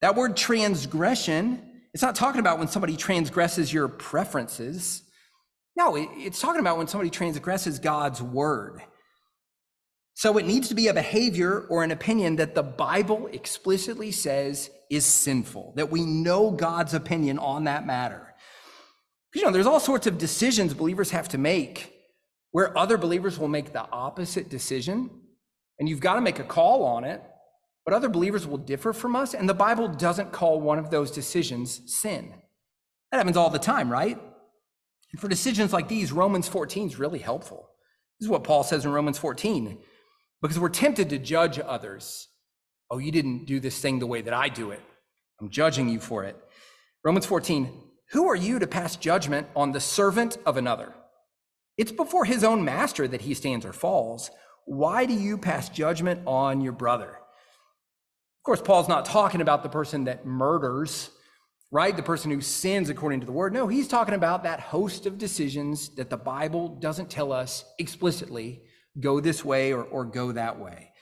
[0.00, 1.62] That word transgression,
[1.94, 5.04] it's not talking about when somebody transgresses your preferences.
[5.78, 8.82] No, it's talking about when somebody transgresses God's word.
[10.14, 14.70] So it needs to be a behavior or an opinion that the Bible explicitly says
[14.90, 18.34] is sinful, that we know God's opinion on that matter.
[19.36, 21.94] You know, there's all sorts of decisions believers have to make
[22.50, 25.08] where other believers will make the opposite decision,
[25.78, 27.22] and you've got to make a call on it,
[27.84, 31.12] but other believers will differ from us, and the Bible doesn't call one of those
[31.12, 32.34] decisions sin.
[33.12, 34.18] That happens all the time, right?
[35.12, 37.70] And for decisions like these, Romans 14 is really helpful.
[38.18, 39.78] This is what Paul says in Romans 14
[40.42, 42.28] because we're tempted to judge others.
[42.90, 44.82] Oh, you didn't do this thing the way that I do it.
[45.40, 46.36] I'm judging you for it.
[47.04, 47.70] Romans 14,
[48.10, 50.94] who are you to pass judgment on the servant of another?
[51.76, 54.30] It's before his own master that he stands or falls.
[54.64, 57.10] Why do you pass judgment on your brother?
[57.10, 61.10] Of course, Paul's not talking about the person that murders,
[61.70, 61.96] right?
[61.96, 63.52] The person who sins according to the word.
[63.52, 68.62] No, he's talking about that host of decisions that the Bible doesn't tell us explicitly
[68.98, 70.92] go this way or, or go that way.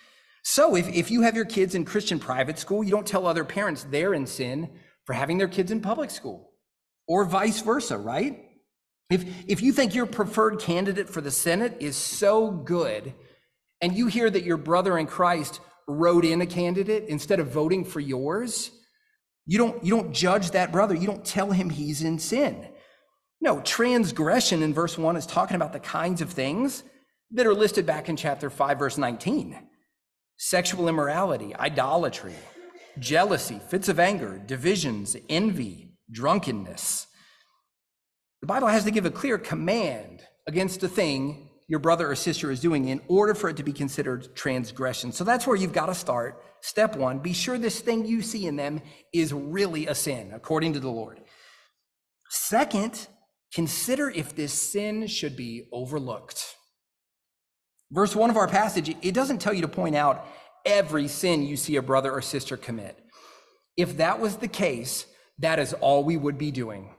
[0.43, 3.45] So if, if you have your kids in Christian private school, you don't tell other
[3.45, 4.71] parents they're in sin
[5.05, 6.53] for having their kids in public school
[7.09, 8.43] or vice versa, right?
[9.11, 13.15] If, if you think your preferred candidate for the Senate is so good
[13.81, 17.85] and you hear that your brother in Christ wrote in a candidate instead of voting
[17.85, 18.71] for yours,
[19.47, 20.95] you don't, you don't judge that brother.
[20.95, 22.67] You don't tell him he's in sin.
[23.41, 26.83] No, transgression in verse one is talking about the kinds of things
[27.31, 29.59] that are listed back in chapter 5, verse 19
[30.39, 32.35] sexual immorality, idolatry,
[32.99, 37.07] jealousy, fits of anger, divisions, envy, drunkenness.
[38.43, 42.51] The Bible has to give a clear command against a thing your brother or sister
[42.51, 45.13] is doing in order for it to be considered transgression.
[45.13, 46.43] So that's where you've got to start.
[46.61, 48.81] Step one be sure this thing you see in them
[49.13, 51.21] is really a sin, according to the Lord.
[52.29, 53.09] Second,
[53.55, 56.57] consider if this sin should be overlooked.
[57.91, 60.27] Verse 1 of our passage, it doesn't tell you to point out
[60.65, 62.99] every sin you see a brother or sister commit.
[63.77, 65.07] If that was the case,
[65.39, 66.95] that is all we would be doing,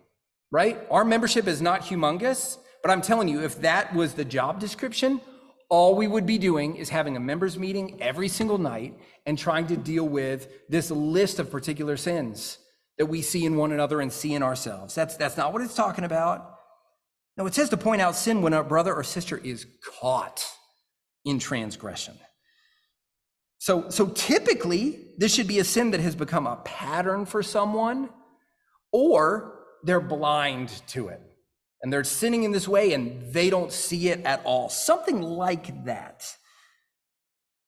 [0.51, 0.79] right?
[0.89, 5.21] Our membership is not humongous, but I'm telling you, if that was the job description,
[5.69, 9.67] all we would be doing is having a members meeting every single night and trying
[9.67, 12.59] to deal with this list of particular sins
[12.97, 14.95] that we see in one another and see in ourselves.
[14.95, 16.55] That's, that's not what it's talking about.
[17.35, 19.67] No, it says to point out sin when a brother or sister is
[19.99, 20.45] caught
[21.25, 22.17] in transgression.
[23.59, 28.09] So, so typically, this should be a sin that has become a pattern for someone,
[28.91, 31.21] or they're blind to it.
[31.81, 34.69] And they're sinning in this way and they don't see it at all.
[34.69, 36.35] Something like that.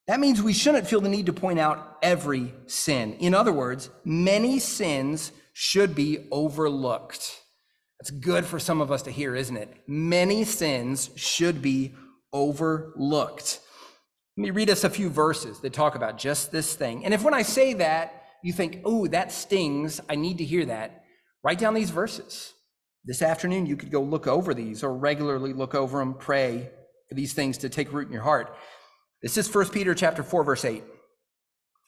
[0.07, 3.13] That means we shouldn't feel the need to point out every sin.
[3.19, 7.39] In other words, many sins should be overlooked.
[7.99, 9.71] That's good for some of us to hear, isn't it?
[9.87, 11.93] Many sins should be
[12.33, 13.59] overlooked.
[14.37, 17.05] Let me read us a few verses that talk about just this thing.
[17.05, 20.65] And if when I say that, you think, oh, that stings, I need to hear
[20.65, 21.03] that,
[21.43, 22.53] write down these verses.
[23.05, 26.69] This afternoon, you could go look over these or regularly look over them, pray
[27.07, 28.55] for these things to take root in your heart.
[29.21, 30.83] This is 1 Peter chapter 4, verse 8.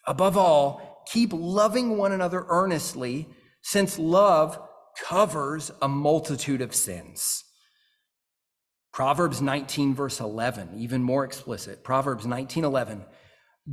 [0.08, 3.28] Above all, keep loving one another earnestly,
[3.62, 4.60] since love
[5.00, 7.43] covers a multitude of sins.
[8.91, 11.84] Proverbs 19, verse 11, even more explicit.
[11.84, 13.06] Proverbs 19, 11.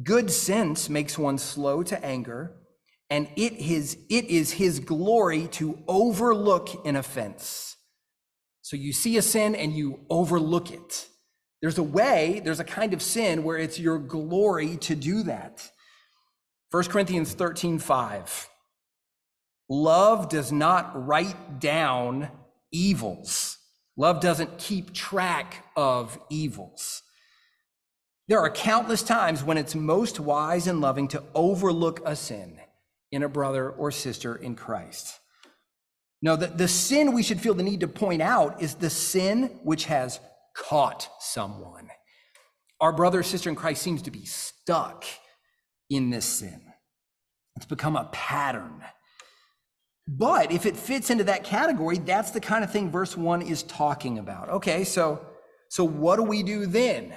[0.05, 2.55] Good sense makes one slow to anger,
[3.11, 7.77] and it is, it is his glory to overlook an offense.
[8.63, 11.07] So you see a sin and you overlook it.
[11.63, 15.71] There's a way, there's a kind of sin where it's your glory to do that.
[16.71, 18.49] 1 Corinthians 13, 5.
[19.71, 22.29] Love does not write down
[22.71, 23.59] evils
[23.99, 27.03] Love doesn't keep track of evils.
[28.29, 32.58] There are countless times when it's most wise and loving to overlook a sin
[33.11, 35.19] in a brother or sister in Christ.
[36.21, 39.61] No, the, the sin we should feel the need to point out is the sin
[39.63, 40.21] which has
[40.57, 41.89] caught someone.
[42.81, 45.05] Our brother or sister in Christ seems to be stuck
[45.91, 46.61] in this sin.
[47.57, 48.83] It's become a pattern.
[50.07, 53.63] But if it fits into that category, that's the kind of thing verse 1 is
[53.65, 54.49] talking about.
[54.49, 55.25] Okay, so
[55.69, 57.13] so what do we do then?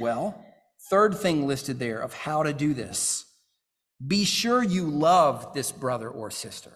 [0.00, 0.44] Well,
[0.90, 3.24] third thing listed there of how to do this.
[4.04, 6.72] Be sure you love this brother or sister.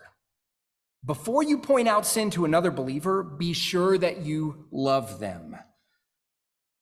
[1.05, 5.57] Before you point out sin to another believer, be sure that you love them.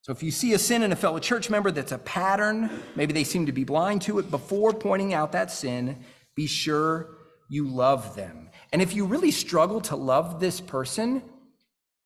[0.03, 3.12] So if you see a sin in a fellow church member that's a pattern, maybe
[3.12, 7.16] they seem to be blind to it, before pointing out that sin, be sure
[7.51, 8.49] you love them.
[8.72, 11.22] And if you really struggle to love this person,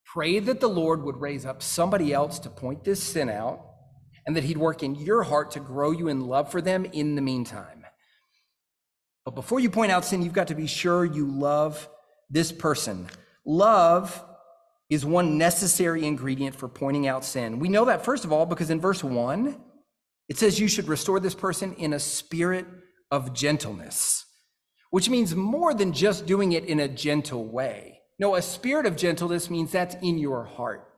[0.04, 3.60] pray that the Lord would raise up somebody else to point this sin out
[4.26, 7.14] and that he'd work in your heart to grow you in love for them in
[7.14, 7.83] the meantime.
[9.24, 11.88] But before you point out sin, you've got to be sure you love
[12.30, 13.08] this person.
[13.46, 14.22] Love
[14.90, 17.58] is one necessary ingredient for pointing out sin.
[17.58, 19.58] We know that, first of all, because in verse 1,
[20.28, 22.66] it says you should restore this person in a spirit
[23.10, 24.24] of gentleness,
[24.90, 28.00] which means more than just doing it in a gentle way.
[28.18, 30.88] No, a spirit of gentleness means that's in your heart.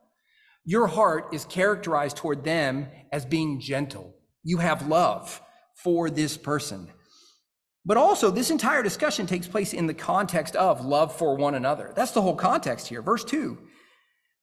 [0.64, 4.14] Your heart is characterized toward them as being gentle.
[4.43, 5.41] You have love
[5.74, 6.91] for this person.
[7.87, 11.93] But also, this entire discussion takes place in the context of love for one another.
[11.95, 13.01] That's the whole context here.
[13.01, 13.57] Verse 2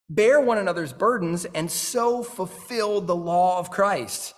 [0.08, 4.32] Bear one another's burdens and so fulfill the law of Christ.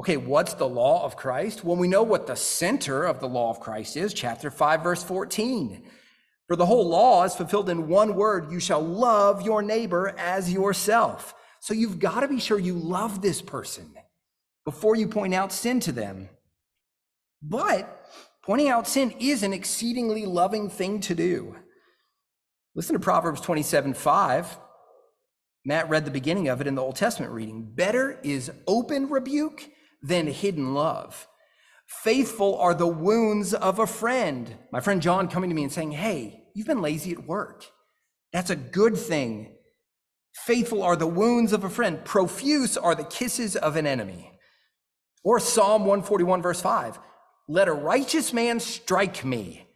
[0.00, 1.64] Okay, what's the law of Christ?
[1.64, 5.02] Well, we know what the center of the law of Christ is, chapter 5, verse
[5.02, 5.82] 14.
[6.46, 10.52] For the whole law is fulfilled in one word you shall love your neighbor as
[10.52, 11.34] yourself.
[11.58, 13.92] So you've got to be sure you love this person
[14.64, 16.28] before you point out sin to them.
[17.42, 17.97] But
[18.48, 21.54] pointing out sin is an exceedingly loving thing to do.
[22.74, 24.58] Listen to Proverbs 27 5.
[25.66, 27.70] Matt read the beginning of it in the Old Testament reading.
[27.74, 29.68] Better is open rebuke
[30.00, 31.28] than hidden love.
[31.86, 34.56] Faithful are the wounds of a friend.
[34.72, 37.66] My friend John coming to me and saying, Hey, you've been lazy at work.
[38.32, 39.58] That's a good thing.
[40.46, 42.02] Faithful are the wounds of a friend.
[42.02, 44.32] Profuse are the kisses of an enemy.
[45.22, 46.98] Or Psalm 141, verse 5
[47.48, 49.66] Let a righteous man strike me.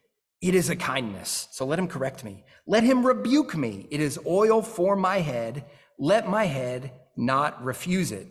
[0.40, 1.48] It is a kindness.
[1.52, 2.44] So let him correct me.
[2.66, 3.86] Let him rebuke me.
[3.90, 5.64] It is oil for my head
[6.02, 8.26] let my head not refuse it.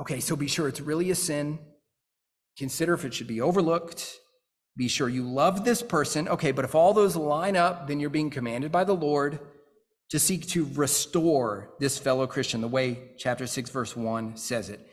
[0.00, 1.60] Okay, so be sure it's really a sin.
[2.58, 4.18] Consider if it should be overlooked.
[4.76, 6.26] Be sure you love this person.
[6.26, 9.38] Okay, but if all those line up, then you're being commanded by the Lord
[10.10, 14.89] to seek to restore this fellow Christian the way chapter 6, verse 1 says it,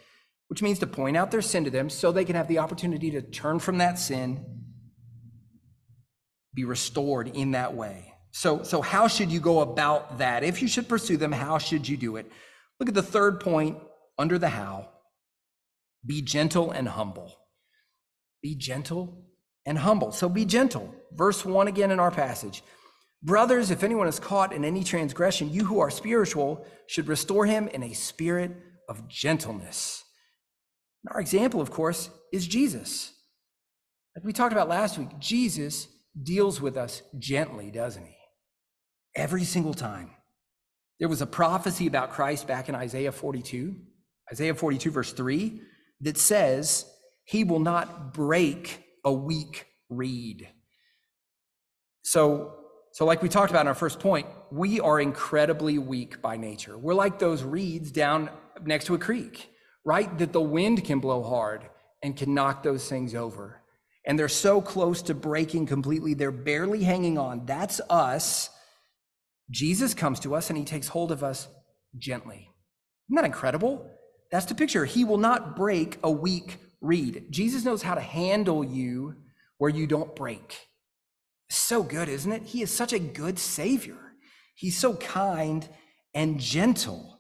[0.48, 3.12] which means to point out their sin to them so they can have the opportunity
[3.12, 4.46] to turn from that sin,
[6.54, 8.14] be restored in that way.
[8.32, 10.44] So, so how should you go about that?
[10.44, 12.32] If you should pursue them, how should you do it?
[12.80, 13.78] Look at the third point
[14.18, 14.90] under the how.
[16.06, 17.34] Be gentle and humble.
[18.42, 19.26] Be gentle
[19.66, 20.12] and humble.
[20.12, 20.94] So be gentle.
[21.12, 22.64] Verse 1 again in our passage.
[23.24, 27.68] Brothers, if anyone is caught in any transgression, you who are spiritual should restore him
[27.68, 28.52] in a spirit
[28.88, 30.04] of gentleness.
[31.10, 33.14] Our example, of course, is Jesus.
[34.16, 35.88] Like we talked about last week, Jesus
[36.22, 38.18] deals with us gently, doesn't he?
[39.18, 40.12] every single time.
[41.00, 43.76] There was a prophecy about Christ back in Isaiah 42,
[44.32, 45.62] Isaiah 42, verse 3,
[46.02, 46.86] that says,
[47.26, 50.48] He will not break a weak reed.
[52.04, 52.54] So,
[52.94, 56.78] so, like we talked about in our first point, we are incredibly weak by nature.
[56.78, 58.30] We're like those reeds down
[58.64, 59.50] next to a creek,
[59.88, 60.16] right?
[60.20, 61.68] That the wind can blow hard
[62.04, 63.64] and can knock those things over.
[64.06, 67.46] And they're so close to breaking completely, they're barely hanging on.
[67.46, 68.52] That's us
[69.50, 71.48] Jesus comes to us and he takes hold of us
[71.98, 72.50] gently.
[73.08, 73.90] Isn't that incredible?
[74.32, 74.86] That's the picture.
[74.86, 77.28] He will not break a weak reed.
[77.30, 79.16] Jesus knows how to handle you
[79.58, 80.68] where you don't break.
[81.50, 82.44] So good, isn't it?
[82.44, 83.98] He is such a good Savior.
[84.54, 85.68] He's so kind
[86.14, 87.17] and gentle.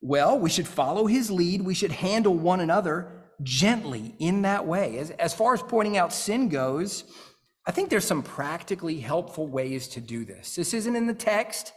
[0.00, 1.62] Well, we should follow his lead.
[1.62, 4.98] We should handle one another gently in that way.
[4.98, 7.04] As, as far as pointing out sin goes,
[7.66, 10.54] I think there's some practically helpful ways to do this.
[10.54, 11.72] This isn't in the text.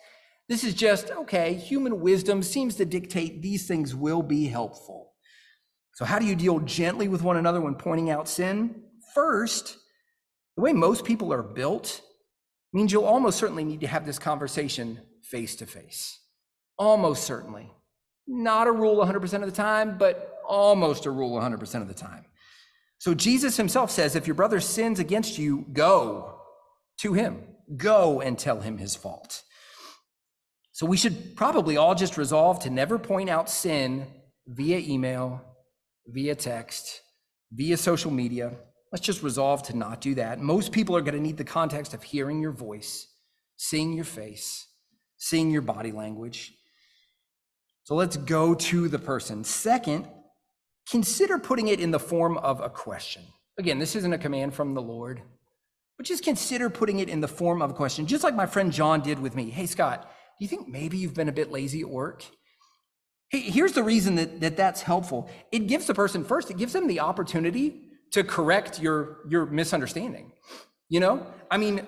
[0.50, 5.12] This is just, okay, human wisdom seems to dictate these things will be helpful.
[5.96, 8.84] So, how do you deal gently with one another when pointing out sin?
[9.14, 9.78] First,
[10.56, 12.02] the way most people are built
[12.74, 16.20] means you'll almost certainly need to have this conversation face to face.
[16.78, 17.72] Almost certainly.
[18.28, 22.26] Not a rule 100% of the time, but almost a rule 100% of the time.
[22.98, 26.40] So Jesus himself says, if your brother sins against you, go
[27.00, 27.44] to him,
[27.76, 29.44] go and tell him his fault.
[30.72, 34.08] So we should probably all just resolve to never point out sin
[34.48, 35.42] via email,
[36.08, 37.02] via text,
[37.52, 38.54] via social media.
[38.92, 40.40] Let's just resolve to not do that.
[40.40, 43.08] Most people are going to need the context of hearing your voice,
[43.58, 44.68] seeing your face,
[45.18, 46.54] seeing your body language.
[47.84, 49.44] So let's go to the person.
[49.44, 50.08] Second,
[50.90, 53.24] consider putting it in the form of a question.
[53.58, 55.22] Again, this isn't a command from the Lord,
[55.98, 58.72] but just consider putting it in the form of a question, just like my friend
[58.72, 59.50] John did with me.
[59.50, 62.24] Hey, Scott, do you think maybe you've been a bit lazy at work?
[63.30, 65.30] Here's the reason that, that that's helpful.
[65.52, 67.82] It gives the person first, it gives them the opportunity
[68.12, 70.32] to correct your, your misunderstanding.
[70.88, 71.86] You know, I mean,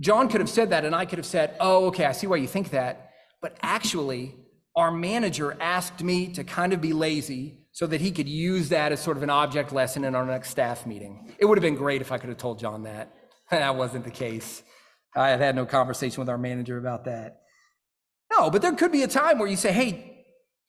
[0.00, 2.36] John could have said that, and I could have said, Oh, okay, I see why
[2.36, 3.12] you think that.
[3.40, 4.34] But actually,
[4.76, 8.92] our manager asked me to kind of be lazy so that he could use that
[8.92, 11.34] as sort of an object lesson in our next staff meeting.
[11.38, 13.14] It would have been great if I could have told John that.
[13.50, 14.62] that wasn't the case.
[15.14, 17.40] I had had no conversation with our manager about that.
[18.30, 20.24] No, but there could be a time where you say, hey,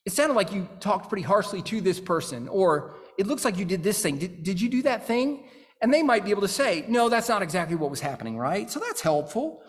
[0.06, 3.66] it sounded like you talked pretty harshly to this person, or it looks like you
[3.66, 4.18] did this thing.
[4.18, 5.48] Did, did you do that thing?
[5.80, 8.70] And they might be able to say, no, that's not exactly what was happening, right?
[8.70, 9.62] So that's helpful.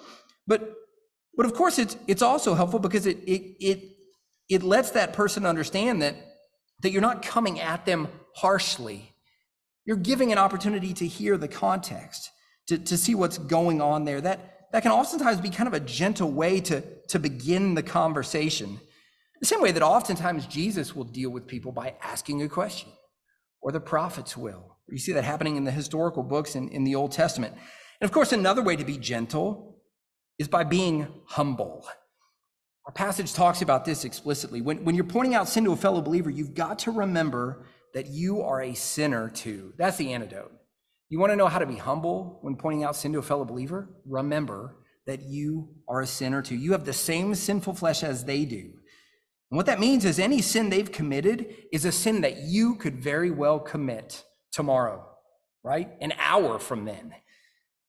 [0.47, 0.75] But
[1.37, 3.93] but of course it's it's also helpful because it it it
[4.49, 6.17] it lets that person understand that
[6.83, 9.13] that you're not coming at them harshly.
[9.85, 12.31] You're giving an opportunity to hear the context,
[12.69, 14.21] to, to see what's going on there.
[14.21, 18.81] That, that can oftentimes be kind of a gentle way to, to begin the conversation.
[19.41, 22.91] The same way that oftentimes Jesus will deal with people by asking a question,
[23.61, 24.77] or the prophets will.
[24.89, 27.55] You see that happening in the historical books in, in the Old Testament.
[28.01, 29.79] And of course, another way to be gentle
[30.39, 31.87] is by being humble.
[32.87, 34.61] Our passage talks about this explicitly.
[34.61, 38.09] When, when you're pointing out sin to a fellow believer, you've got to remember that
[38.09, 39.73] you are a sinner too.
[39.77, 40.53] That's the antidote.
[41.09, 43.45] You want to know how to be humble when pointing out sin to a fellow
[43.45, 43.91] believer?
[44.07, 44.77] Remember
[45.07, 46.57] that you are a sinner too.
[46.57, 48.73] You have the same sinful flesh as they do.
[49.51, 53.03] And what that means is any sin they've committed is a sin that you could
[53.03, 55.07] very well commit tomorrow,
[55.63, 55.91] right?
[56.01, 57.15] An hour from then.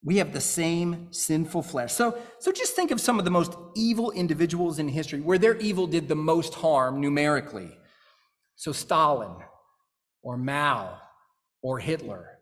[0.06, 1.93] We have the same sinful flesh.
[1.93, 5.56] So, so just think of some of the most evil individuals in history where their
[5.58, 7.78] evil did the most harm numerically.
[8.56, 9.36] So, Stalin
[10.22, 10.97] or Mao
[11.62, 12.39] or Hitler,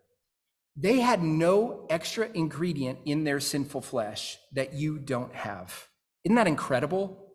[0.75, 5.87] they had no extra ingredient in their sinful flesh that you don't have.
[6.23, 7.31] Isn't that incredible?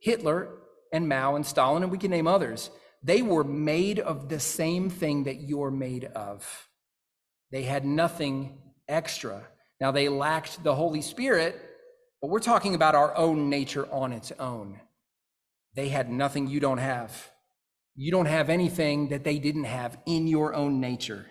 [0.00, 0.58] Hitler
[0.92, 2.70] and Mao and Stalin, and we can name others,
[3.02, 6.68] they were made of the same thing that you're made of.
[7.50, 8.58] They had nothing
[8.88, 9.46] extra.
[9.80, 11.60] Now, they lacked the Holy Spirit,
[12.20, 14.80] but we're talking about our own nature on its own.
[15.74, 17.30] They had nothing you don't have.
[17.94, 21.26] You don't have anything that they didn't have in your own nature.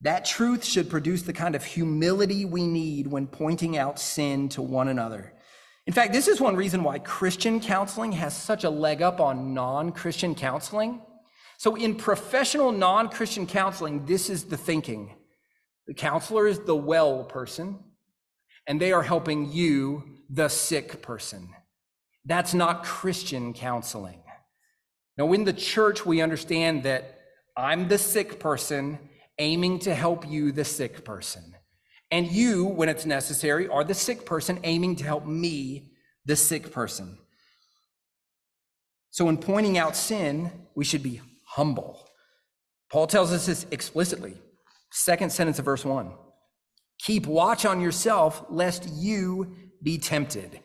[0.00, 4.62] That truth should produce the kind of humility we need when pointing out sin to
[4.62, 5.32] one another.
[5.86, 9.54] In fact, this is one reason why Christian counseling has such a leg up on
[9.54, 11.00] non Christian counseling.
[11.56, 15.14] So, in professional non Christian counseling, this is the thinking
[15.88, 17.78] the counselor is the well person,
[18.66, 21.48] and they are helping you, the sick person.
[22.26, 24.22] That's not Christian counseling.
[25.16, 27.20] Now, in the church, we understand that
[27.56, 28.98] I'm the sick person
[29.38, 31.54] aiming to help you, the sick person.
[32.10, 35.92] And you, when it's necessary, are the sick person aiming to help me,
[36.26, 37.16] the sick person.
[39.10, 42.10] So, in pointing out sin, we should be humble.
[42.90, 44.36] Paul tells us this explicitly.
[44.90, 46.12] Second sentence of verse 1
[47.00, 50.60] Keep watch on yourself, lest you be tempted.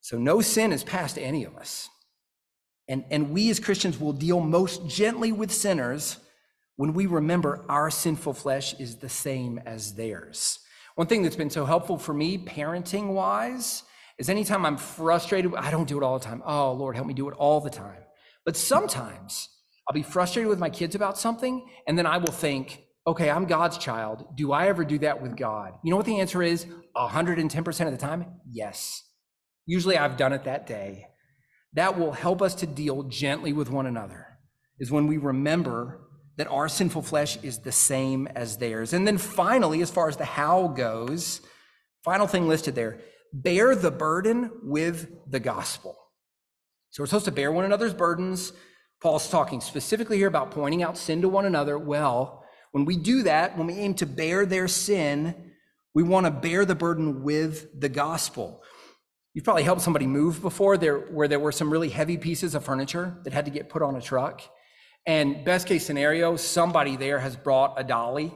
[0.00, 1.88] So, no sin is past any of us.
[2.88, 6.16] And, and we as Christians will deal most gently with sinners
[6.76, 10.58] when we remember our sinful flesh is the same as theirs.
[10.96, 13.84] One thing that's been so helpful for me, parenting wise,
[14.18, 16.42] is anytime I'm frustrated, I don't do it all the time.
[16.44, 18.02] Oh, Lord, help me do it all the time.
[18.44, 19.48] But sometimes
[19.90, 23.46] I'll be frustrated with my kids about something, and then I will think, okay, I'm
[23.46, 24.24] God's child.
[24.36, 25.72] Do I ever do that with God?
[25.82, 26.64] You know what the answer is?
[26.96, 29.02] 110% of the time, yes.
[29.66, 31.06] Usually I've done it that day.
[31.72, 34.28] That will help us to deal gently with one another,
[34.78, 36.02] is when we remember
[36.36, 38.92] that our sinful flesh is the same as theirs.
[38.92, 41.40] And then finally, as far as the how goes,
[42.04, 43.00] final thing listed there
[43.32, 45.96] bear the burden with the gospel.
[46.90, 48.52] So we're supposed to bear one another's burdens
[49.00, 51.78] Paul's talking specifically here about pointing out sin to one another.
[51.78, 55.52] Well, when we do that, when we aim to bear their sin,
[55.94, 58.62] we want to bear the burden with the gospel.
[59.32, 62.64] You've probably helped somebody move before there where there were some really heavy pieces of
[62.64, 64.42] furniture that had to get put on a truck.
[65.06, 68.34] And best case scenario, somebody there has brought a dolly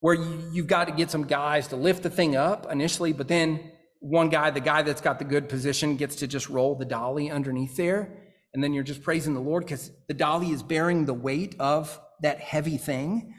[0.00, 3.28] where you, have got to get some guys to lift the thing up initially, but
[3.28, 6.86] then one guy, the guy that's got the good position, gets to just roll the
[6.86, 8.19] dolly underneath there
[8.52, 12.00] and then you're just praising the Lord because the dolly is bearing the weight of
[12.22, 13.34] that heavy thing.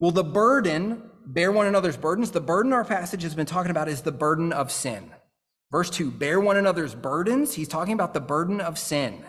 [0.00, 2.30] Well, the burden, bear one another's burdens.
[2.30, 5.10] The burden our passage has been talking about is the burden of sin.
[5.70, 7.54] Verse 2 bear one another's burdens.
[7.54, 9.24] He's talking about the burden of sin.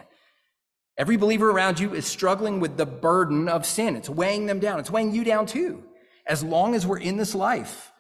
[0.97, 3.95] Every believer around you is struggling with the burden of sin.
[3.95, 4.79] It's weighing them down.
[4.79, 5.83] It's weighing you down too,
[6.25, 7.91] as long as we're in this life.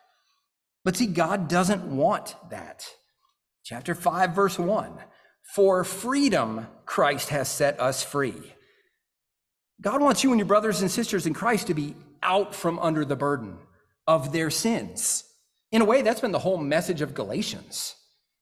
[0.83, 2.87] But see, God doesn't want that.
[3.63, 4.97] Chapter 5, verse 1
[5.53, 8.53] For freedom, Christ has set us free.
[9.81, 13.05] God wants you and your brothers and sisters in Christ to be out from under
[13.05, 13.57] the burden
[14.07, 15.23] of their sins.
[15.71, 17.95] In a way, that's been the whole message of Galatians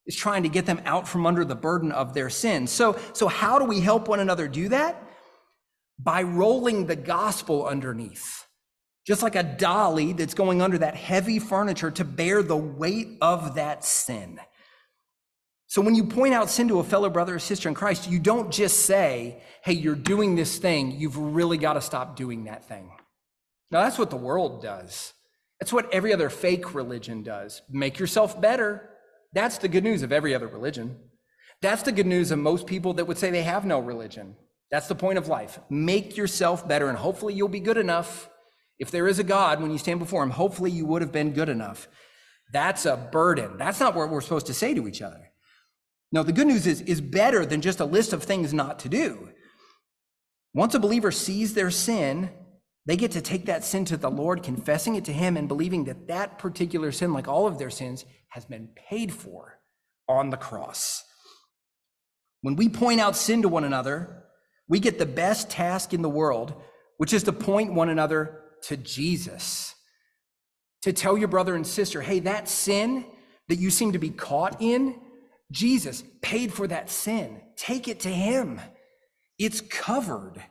[0.06, 2.72] is trying to get them out from under the burden of their sins.
[2.72, 5.02] So, so how do we help one another do that?
[5.98, 8.46] By rolling the gospel underneath,
[9.08, 13.56] just like a dolly that's going under that heavy furniture to bear the weight of
[13.56, 14.40] that sin.
[15.76, 18.18] So when you point out sin to a fellow brother or sister in Christ, you
[18.18, 22.64] don't just say, hey, you're doing this thing, you've really got to stop doing that
[22.64, 22.90] thing.
[23.72, 25.12] Now, that's what the world does.
[25.60, 27.62] That's what every other fake religion does.
[27.70, 28.90] Make yourself better.
[29.34, 30.96] That's the good news of every other religion.
[31.62, 34.38] That's the good news of most people that would say they have no religion.
[34.72, 35.60] That's the point of life.
[35.70, 38.30] Make yourself better, and hopefully you'll be good enough.
[38.80, 41.34] If there is a God, when you stand before Him, hopefully you would have been
[41.34, 41.90] good enough.
[42.54, 43.58] That's a burden.
[43.58, 45.32] That's not what we're supposed to say to each other.
[46.12, 48.90] No, the good news is, is better than just a list of things not to
[48.90, 49.30] do.
[50.54, 52.30] Once a believer sees their sin,
[52.86, 55.86] they get to take that sin to the Lord, confessing it to Him, and believing
[55.86, 59.60] that that particular sin, like all of their sins, has been paid for
[60.08, 61.04] on the cross.
[62.42, 64.24] When we point out sin to one another,
[64.68, 66.54] we get the best task in the world,
[66.98, 69.74] which is to point one another to Jesus.
[70.84, 73.06] To tell your brother and sister, hey, that sin
[73.48, 75.00] that you seem to be caught in,
[75.56, 77.42] Jesus paid for that sin.
[77.56, 78.60] Take it to him.
[79.40, 80.44] It's covered.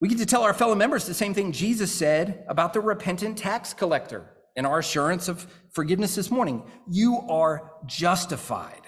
[0.00, 3.36] We get to tell our fellow members the same thing Jesus said about the repentant
[3.36, 6.62] tax collector in our assurance of forgiveness this morning.
[6.90, 8.82] You are justified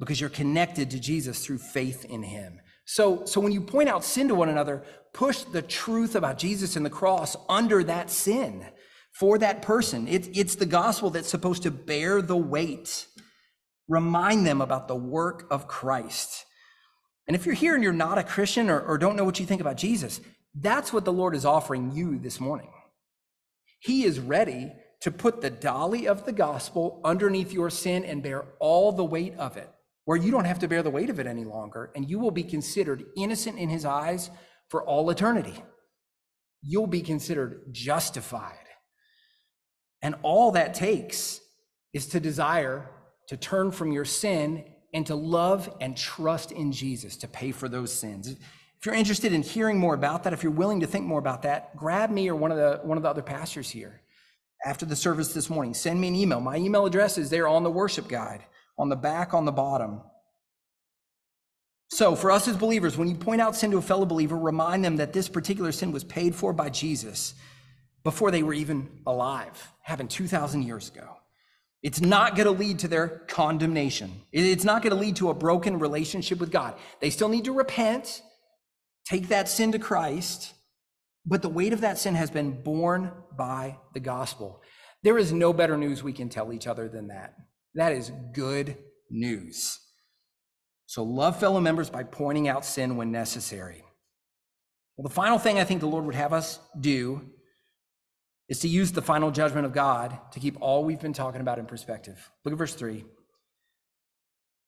[0.00, 2.58] because you're connected to Jesus through faith in him.
[2.86, 4.82] So, so when you point out sin to one another,
[5.14, 8.66] push the truth about Jesus and the cross under that sin
[9.12, 10.08] for that person.
[10.08, 13.06] It, it's the gospel that's supposed to bear the weight.
[13.90, 16.46] Remind them about the work of Christ.
[17.26, 19.46] And if you're here and you're not a Christian or, or don't know what you
[19.46, 20.20] think about Jesus,
[20.54, 22.70] that's what the Lord is offering you this morning.
[23.80, 28.44] He is ready to put the dolly of the gospel underneath your sin and bear
[28.60, 29.68] all the weight of it,
[30.04, 32.30] where you don't have to bear the weight of it any longer, and you will
[32.30, 34.30] be considered innocent in his eyes
[34.68, 35.64] for all eternity.
[36.62, 38.54] You'll be considered justified.
[40.00, 41.40] And all that takes
[41.92, 42.88] is to desire
[43.30, 47.68] to turn from your sin and to love and trust in Jesus to pay for
[47.68, 48.26] those sins.
[48.26, 51.42] If you're interested in hearing more about that, if you're willing to think more about
[51.42, 54.00] that, grab me or one of the one of the other pastors here
[54.66, 55.74] after the service this morning.
[55.74, 56.40] Send me an email.
[56.40, 58.44] My email address is there on the worship guide,
[58.76, 60.00] on the back, on the bottom.
[61.92, 64.84] So, for us as believers, when you point out sin to a fellow believer, remind
[64.84, 67.34] them that this particular sin was paid for by Jesus
[68.02, 71.19] before they were even alive, happened 2,000 years ago.
[71.82, 74.22] It's not going to lead to their condemnation.
[74.32, 76.74] It's not going to lead to a broken relationship with God.
[77.00, 78.22] They still need to repent
[79.10, 80.54] take that sin to Christ,
[81.26, 84.62] but the weight of that sin has been borne by the gospel.
[85.02, 87.34] There is no better news we can tell each other than that.
[87.74, 88.76] That is good
[89.10, 89.78] news.
[90.86, 93.82] So love fellow members by pointing out sin when necessary.
[94.96, 97.22] Well, the final thing I think the Lord would have us do
[98.50, 101.60] is to use the final judgment of God to keep all we've been talking about
[101.60, 102.30] in perspective.
[102.44, 103.04] Look at verse 3.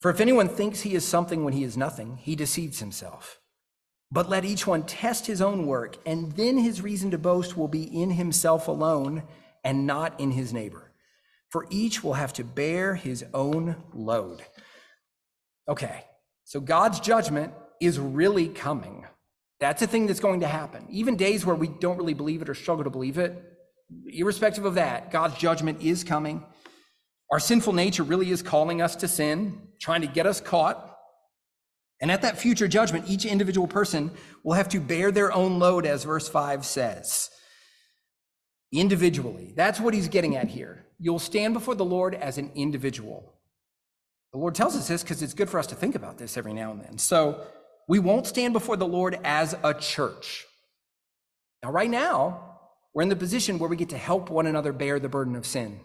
[0.01, 3.41] For if anyone thinks he is something when he is nothing, he deceives himself.
[4.11, 7.68] But let each one test his own work, and then his reason to boast will
[7.68, 9.24] be in himself alone
[9.64, 10.93] and not in his neighbor.
[11.51, 14.43] For each will have to bear his own load.
[15.68, 16.05] Okay,
[16.45, 19.07] so God's judgment is really coming.
[19.59, 20.87] That's a thing that's going to happen.
[20.91, 23.52] Even days where we don't really believe it or struggle to believe it,
[24.07, 26.45] irrespective of that, God's judgment is coming.
[27.30, 30.97] Our sinful nature really is calling us to sin, trying to get us caught.
[32.01, 34.11] And at that future judgment, each individual person
[34.43, 37.30] will have to bear their own load, as verse 5 says.
[38.72, 39.53] Individually.
[39.57, 40.84] That's what he's getting at here.
[40.99, 43.34] You'll stand before the Lord as an individual.
[44.32, 46.55] The Lord tells us this because it's good for us to think about this every
[46.55, 46.99] now and then.
[46.99, 47.47] So
[47.88, 50.47] we won't stand before the Lord as a church.
[51.62, 52.52] Now, right now,
[52.95, 55.47] we're in the position where we get to help one another bear the burden of
[55.47, 55.80] sin.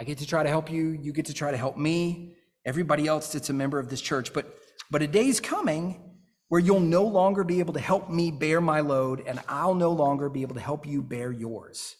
[0.00, 3.06] I get to try to help you, you get to try to help me, everybody
[3.06, 4.32] else that's a member of this church.
[4.32, 4.58] But
[4.90, 6.00] but a day's coming
[6.48, 9.90] where you'll no longer be able to help me bear my load, and I'll no
[9.92, 11.96] longer be able to help you bear yours.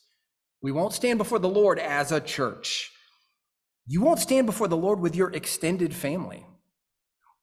[0.62, 2.90] We won't stand before the Lord as a church.
[3.86, 6.46] You won't stand before the Lord with your extended family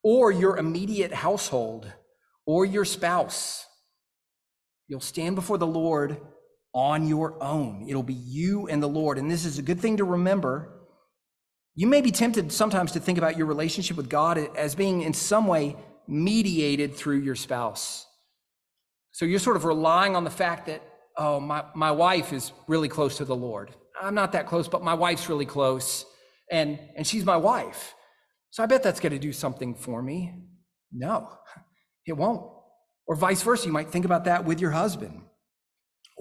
[0.04, 1.92] or your immediate household
[2.46, 3.66] or your spouse.
[4.88, 6.18] You'll stand before the Lord
[6.74, 7.86] on your own.
[7.88, 9.18] It'll be you and the Lord.
[9.18, 10.72] And this is a good thing to remember.
[11.76, 15.14] You may be tempted sometimes to think about your relationship with God as being in
[15.14, 15.76] some way
[16.08, 18.06] mediated through your spouse.
[19.12, 20.82] So you're sort of relying on the fact that,
[21.18, 23.72] oh, my, my wife is really close to the Lord.
[24.02, 26.06] I'm not that close, but my wife's really close,
[26.50, 27.94] and, and she's my wife.
[28.50, 30.34] So I bet that's going to do something for me.
[30.92, 31.30] No,
[32.06, 32.50] it won't.
[33.08, 35.22] Or vice versa, you might think about that with your husband.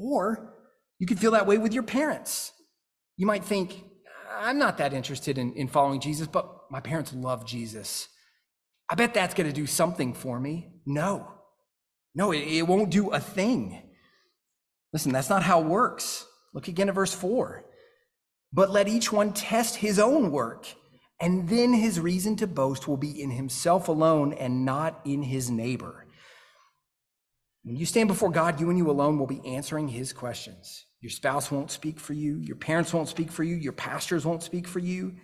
[0.01, 0.55] Or
[0.99, 2.53] you could feel that way with your parents.
[3.17, 3.85] You might think,
[4.39, 8.09] I'm not that interested in, in following Jesus, but my parents love Jesus.
[8.89, 10.73] I bet that's going to do something for me.
[10.87, 11.33] No,
[12.15, 13.83] no, it, it won't do a thing.
[14.93, 16.27] Listen, that's not how it works.
[16.55, 17.65] Look again at verse 4.
[18.53, 20.67] But let each one test his own work,
[21.21, 25.51] and then his reason to boast will be in himself alone and not in his
[25.51, 26.07] neighbor.
[27.63, 30.87] When you stand before God, you and you alone will be answering his questions.
[31.01, 34.43] Your spouse won't speak for you, your parents won't speak for you, your pastors won't
[34.43, 35.15] speak for you.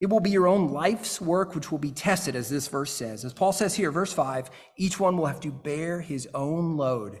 [0.00, 3.24] It will be your own life's work which will be tested, as this verse says.
[3.24, 7.20] As Paul says here, verse 5, each one will have to bear his own load.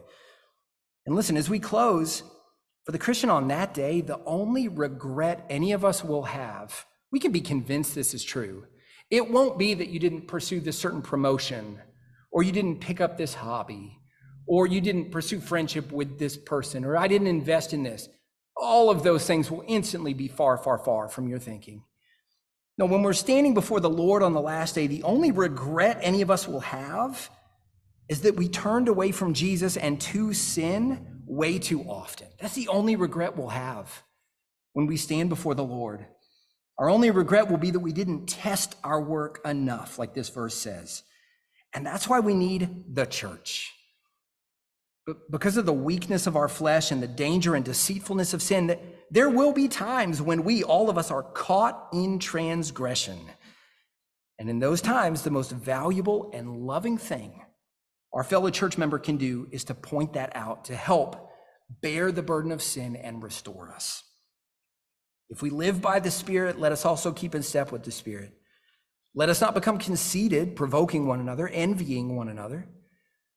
[1.06, 2.24] And listen, as we close,
[2.84, 7.20] for the Christian on that day, the only regret any of us will have, we
[7.20, 8.66] can be convinced this is true.
[9.10, 11.78] It won't be that you didn't pursue this certain promotion,
[12.32, 13.98] or you didn't pick up this hobby,
[14.46, 18.08] or you didn't pursue friendship with this person, or I didn't invest in this.
[18.56, 21.84] All of those things will instantly be far, far, far from your thinking.
[22.78, 26.22] No, when we're standing before the Lord on the last day, the only regret any
[26.22, 27.30] of us will have
[28.08, 32.28] is that we turned away from Jesus and to sin way too often.
[32.40, 34.02] That's the only regret we'll have
[34.72, 36.06] when we stand before the Lord.
[36.78, 40.54] Our only regret will be that we didn't test our work enough, like this verse
[40.54, 41.02] says.
[41.74, 43.72] And that's why we need the church.
[45.30, 48.78] Because of the weakness of our flesh and the danger and deceitfulness of sin,
[49.10, 53.18] there will be times when we, all of us, are caught in transgression.
[54.38, 57.42] And in those times, the most valuable and loving thing
[58.12, 61.30] our fellow church member can do is to point that out, to help
[61.80, 64.02] bear the burden of sin and restore us.
[65.30, 68.34] If we live by the Spirit, let us also keep in step with the Spirit.
[69.14, 72.68] Let us not become conceited, provoking one another, envying one another.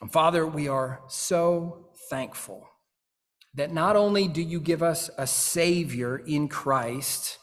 [0.00, 2.68] And Father, we are so thankful
[3.54, 7.38] that not only do you give us a Savior in Christ,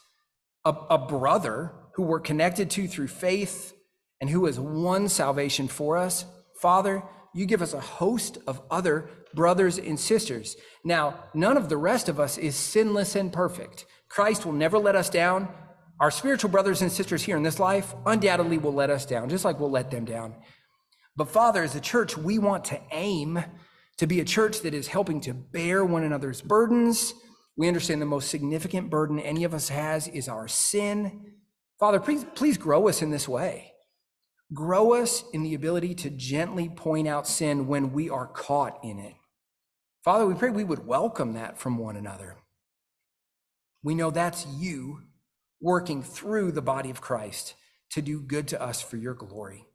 [0.63, 3.73] a, a brother who we're connected to through faith
[4.21, 6.25] and who has won salvation for us,
[6.61, 10.55] Father, you give us a host of other brothers and sisters.
[10.85, 13.85] Now, none of the rest of us is sinless and perfect.
[14.07, 15.49] Christ will never let us down.
[15.99, 19.45] Our spiritual brothers and sisters here in this life undoubtedly will let us down, just
[19.45, 20.35] like we'll let them down.
[21.15, 23.43] But Father, as a church, we want to aim
[23.97, 27.13] to be a church that is helping to bear one another's burdens.
[27.55, 31.33] We understand the most significant burden any of us has is our sin.
[31.79, 33.73] Father, please, please grow us in this way.
[34.53, 38.99] Grow us in the ability to gently point out sin when we are caught in
[38.99, 39.13] it.
[40.03, 42.37] Father, we pray we would welcome that from one another.
[43.83, 45.01] We know that's you
[45.61, 47.53] working through the body of Christ
[47.91, 49.65] to do good to us for your glory.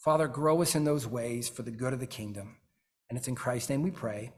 [0.00, 2.56] Father, grow us in those ways for the good of the kingdom.
[3.10, 4.32] And it's in Christ's name we pray.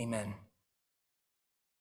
[0.00, 0.34] Amen.